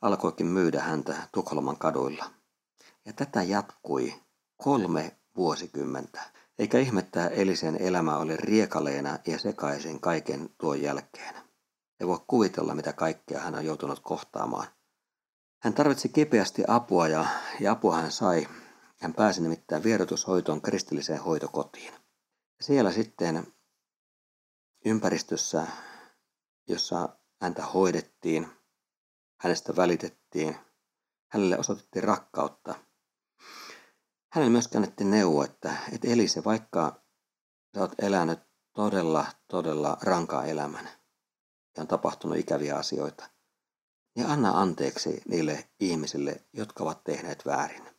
alkoikin 0.00 0.46
myydä 0.46 0.80
häntä 0.80 1.28
Tukholman 1.32 1.76
kaduilla. 1.76 2.24
Ja 3.04 3.12
tätä 3.12 3.42
jatkui 3.42 4.14
kolme 4.56 5.16
vuosikymmentä. 5.36 6.22
Eikä 6.58 6.78
ihmettä 6.78 7.26
Elisen 7.26 7.82
elämä 7.82 8.16
oli 8.16 8.36
riekaleena 8.36 9.18
ja 9.26 9.38
sekaisin 9.38 10.00
kaiken 10.00 10.50
tuon 10.58 10.82
jälkeen. 10.82 11.34
Ei 12.00 12.06
voi 12.06 12.18
kuvitella, 12.26 12.74
mitä 12.74 12.92
kaikkea 12.92 13.40
hän 13.40 13.54
on 13.54 13.64
joutunut 13.64 14.00
kohtaamaan. 14.00 14.66
Hän 15.62 15.74
tarvitsi 15.74 16.08
kipeästi 16.08 16.64
apua 16.68 17.08
ja, 17.08 17.26
ja 17.60 17.72
apua 17.72 17.96
hän 17.96 18.12
sai. 18.12 18.48
Hän 19.00 19.14
pääsi 19.14 19.40
nimittäin 19.40 19.82
vierotushoitoon 19.82 20.62
kristilliseen 20.62 21.22
hoitokotiin. 21.22 21.94
Siellä 22.61 22.92
sitten 22.92 23.52
ympäristössä, 24.84 25.66
jossa 26.68 27.08
häntä 27.42 27.66
hoidettiin, 27.66 28.48
hänestä 29.40 29.76
välitettiin, 29.76 30.56
hänelle 31.28 31.58
osoitettiin 31.58 32.04
rakkautta. 32.04 32.74
Hänelle 34.32 34.52
myös 34.52 34.68
kannettiin 34.68 35.11
neuvo, 35.11 35.44
että, 35.44 35.76
että 35.92 36.08
Elise, 36.08 36.44
vaikka 36.44 37.02
sä 37.74 37.80
oot 37.80 37.92
elänyt 38.02 38.40
todella, 38.72 39.26
todella 39.48 39.96
rankaa 40.02 40.44
elämän 40.44 40.88
ja 41.76 41.82
on 41.82 41.88
tapahtunut 41.88 42.38
ikäviä 42.38 42.76
asioita, 42.76 43.30
niin 44.16 44.26
anna 44.26 44.50
anteeksi 44.50 45.22
niille 45.28 45.68
ihmisille, 45.80 46.44
jotka 46.52 46.84
ovat 46.84 47.04
tehneet 47.04 47.46
väärin. 47.46 47.97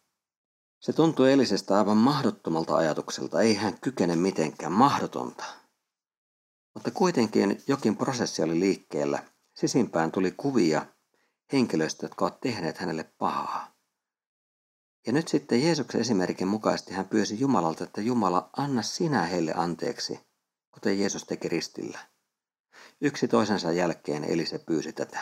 Se 0.80 0.94
tuntui 0.94 1.32
Elisestä 1.34 1.78
aivan 1.78 1.98
mahdottomalta 1.98 2.76
ajatukselta, 2.76 3.42
ei 3.42 3.56
hän 3.56 3.80
kykene 3.82 4.16
mitenkään 4.16 4.72
mahdotonta. 4.72 5.44
Mutta 6.74 6.92
kuitenkin 6.92 7.64
jokin 7.68 7.98
prosessi 7.98 8.44
oli 8.44 8.60
liikkeellä. 8.60 9.24
Sisimpään 9.54 10.12
tuli 10.12 10.32
kuvia 10.32 10.86
henkilöistä, 11.54 12.06
jotka 12.06 12.26
ovat 12.26 12.42
tehneet 12.42 12.78
hänelle 12.78 13.04
pahaa. 13.04 13.76
Ja 15.08 15.14
nyt 15.14 15.28
sitten 15.28 15.64
Jeesuksen 15.64 16.02
esimerkin 16.02 16.48
mukaisesti 16.48 16.94
hän 16.94 17.08
pyysi 17.08 17.40
Jumalalta, 17.40 17.84
että 17.84 18.02
Jumala, 18.02 18.50
anna 18.58 18.82
sinä 18.82 19.24
heille 19.24 19.54
anteeksi, 19.56 20.20
kuten 20.72 21.00
Jeesus 21.00 21.24
teki 21.24 21.50
ristillä. 21.50 22.00
Yksi 23.02 23.28
toisensa 23.28 23.72
jälkeen 23.72 24.24
Elise 24.24 24.60
pyysi 24.60 24.94
tätä. 24.94 25.20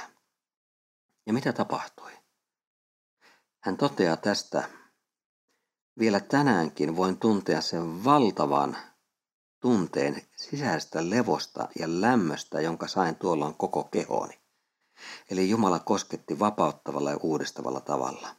Ja 1.25 1.33
mitä 1.33 1.53
tapahtui? 1.53 2.11
Hän 3.59 3.77
toteaa 3.77 4.17
tästä, 4.17 4.69
vielä 5.99 6.19
tänäänkin 6.19 6.95
voin 6.95 7.17
tuntea 7.17 7.62
sen 7.62 8.03
valtavan 8.03 8.77
tunteen 9.60 10.21
sisäistä 10.36 11.10
levosta 11.10 11.67
ja 11.79 11.88
lämmöstä, 11.88 12.62
jonka 12.62 12.88
sain 12.88 13.15
tuolloin 13.15 13.53
koko 13.53 13.83
kehooni. 13.83 14.39
Eli 15.31 15.49
Jumala 15.49 15.79
kosketti 15.79 16.39
vapauttavalla 16.39 17.12
ja 17.12 17.17
uudistavalla 17.17 17.81
tavalla. 17.81 18.36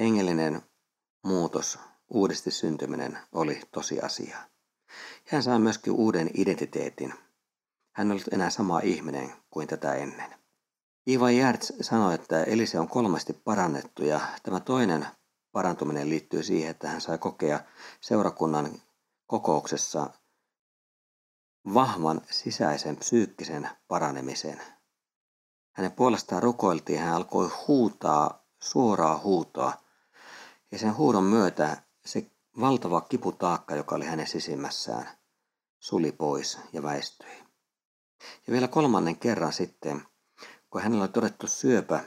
Hengellinen 0.00 0.62
muutos, 1.24 1.78
uudesti 2.08 2.50
syntyminen 2.50 3.18
oli 3.32 3.60
tosiasia. 3.72 4.38
Hän 5.28 5.42
sai 5.42 5.58
myöskin 5.58 5.92
uuden 5.92 6.30
identiteetin. 6.34 7.14
Hän 7.92 8.06
ei 8.06 8.12
ollut 8.12 8.32
enää 8.32 8.50
sama 8.50 8.80
ihminen 8.80 9.32
kuin 9.50 9.68
tätä 9.68 9.94
ennen. 9.94 10.34
Iva 11.06 11.30
Järts 11.30 11.72
sanoi, 11.80 12.14
että 12.14 12.44
Elise 12.44 12.78
on 12.78 12.88
kolmasti 12.88 13.32
parannettu 13.32 14.04
ja 14.04 14.20
tämä 14.42 14.60
toinen 14.60 15.06
parantuminen 15.54 16.10
liittyy 16.10 16.42
siihen, 16.42 16.70
että 16.70 16.88
hän 16.88 17.00
sai 17.00 17.18
kokea 17.18 17.60
seurakunnan 18.00 18.82
kokouksessa 19.26 20.10
vahvan 21.74 22.20
sisäisen 22.30 22.96
psyykkisen 22.96 23.68
paranemisen. 23.88 24.62
Hänen 25.72 25.92
puolestaan 25.92 26.42
rukoiltiin, 26.42 27.00
hän 27.00 27.14
alkoi 27.14 27.50
huutaa 27.68 28.44
suoraa 28.62 29.18
huutoa. 29.18 29.72
Ja 30.72 30.78
sen 30.78 30.96
huudon 30.96 31.24
myötä 31.24 31.82
se 32.06 32.30
valtava 32.60 33.00
kiputaakka, 33.00 33.74
joka 33.74 33.94
oli 33.94 34.04
hänen 34.04 34.26
sisimmässään, 34.26 35.08
suli 35.78 36.12
pois 36.12 36.58
ja 36.72 36.82
väistyi. 36.82 37.44
Ja 38.46 38.52
vielä 38.52 38.68
kolmannen 38.68 39.18
kerran 39.18 39.52
sitten, 39.52 40.02
kun 40.70 40.82
hänellä 40.82 41.02
oli 41.02 41.12
todettu 41.12 41.46
syöpä, 41.46 42.04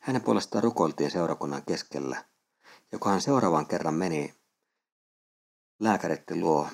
hänen 0.00 0.22
puolestaan 0.22 0.64
rukoiltiin 0.64 1.10
seurakunnan 1.10 1.62
keskellä. 1.62 2.24
Kun 3.00 3.10
hän 3.10 3.20
seuraavan 3.20 3.66
kerran 3.66 3.94
meni 3.94 4.34
lääkärit 5.80 6.30
luo 6.30 6.68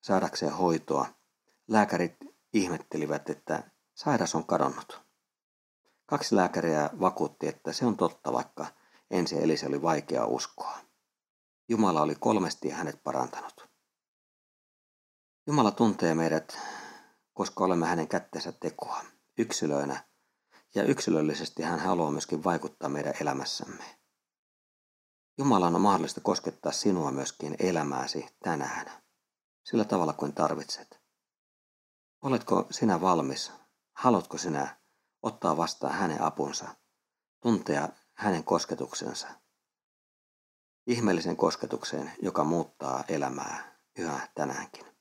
saadakseen 0.00 0.52
hoitoa, 0.52 1.06
lääkärit 1.68 2.16
ihmettelivät, 2.52 3.30
että 3.30 3.70
sairas 3.94 4.34
on 4.34 4.46
kadonnut. 4.46 5.02
Kaksi 6.06 6.36
lääkäriä 6.36 6.90
vakuutti, 7.00 7.48
että 7.48 7.72
se 7.72 7.86
on 7.86 7.96
totta, 7.96 8.32
vaikka 8.32 8.66
ensin 9.10 9.42
Elise 9.42 9.66
oli 9.66 9.82
vaikea 9.82 10.26
uskoa. 10.26 10.78
Jumala 11.68 12.02
oli 12.02 12.14
kolmesti 12.14 12.70
hänet 12.70 13.02
parantanut. 13.04 13.68
Jumala 15.46 15.70
tuntee 15.70 16.14
meidät, 16.14 16.58
koska 17.34 17.64
olemme 17.64 17.86
hänen 17.86 18.08
kätteensä 18.08 18.52
tekoa, 18.52 19.04
yksilöinä, 19.38 20.04
ja 20.74 20.82
yksilöllisesti 20.82 21.62
hän 21.62 21.78
haluaa 21.78 22.10
myöskin 22.10 22.44
vaikuttaa 22.44 22.88
meidän 22.88 23.14
elämässämme. 23.20 24.03
Jumala 25.38 25.66
on 25.66 25.80
mahdollista 25.80 26.20
koskettaa 26.20 26.72
sinua 26.72 27.12
myöskin 27.12 27.56
elämääsi 27.58 28.26
tänään, 28.42 29.02
sillä 29.64 29.84
tavalla 29.84 30.12
kuin 30.12 30.32
tarvitset. 30.32 31.00
Oletko 32.22 32.66
sinä 32.70 33.00
valmis? 33.00 33.52
Haluatko 33.96 34.38
sinä 34.38 34.76
ottaa 35.22 35.56
vastaan 35.56 35.94
hänen 35.94 36.22
apunsa, 36.22 36.74
tuntea 37.40 37.88
hänen 38.14 38.44
kosketuksensa? 38.44 39.28
Ihmeellisen 40.86 41.36
kosketukseen, 41.36 42.12
joka 42.22 42.44
muuttaa 42.44 43.04
elämää 43.08 43.78
yhä 43.98 44.28
tänäänkin. 44.34 44.93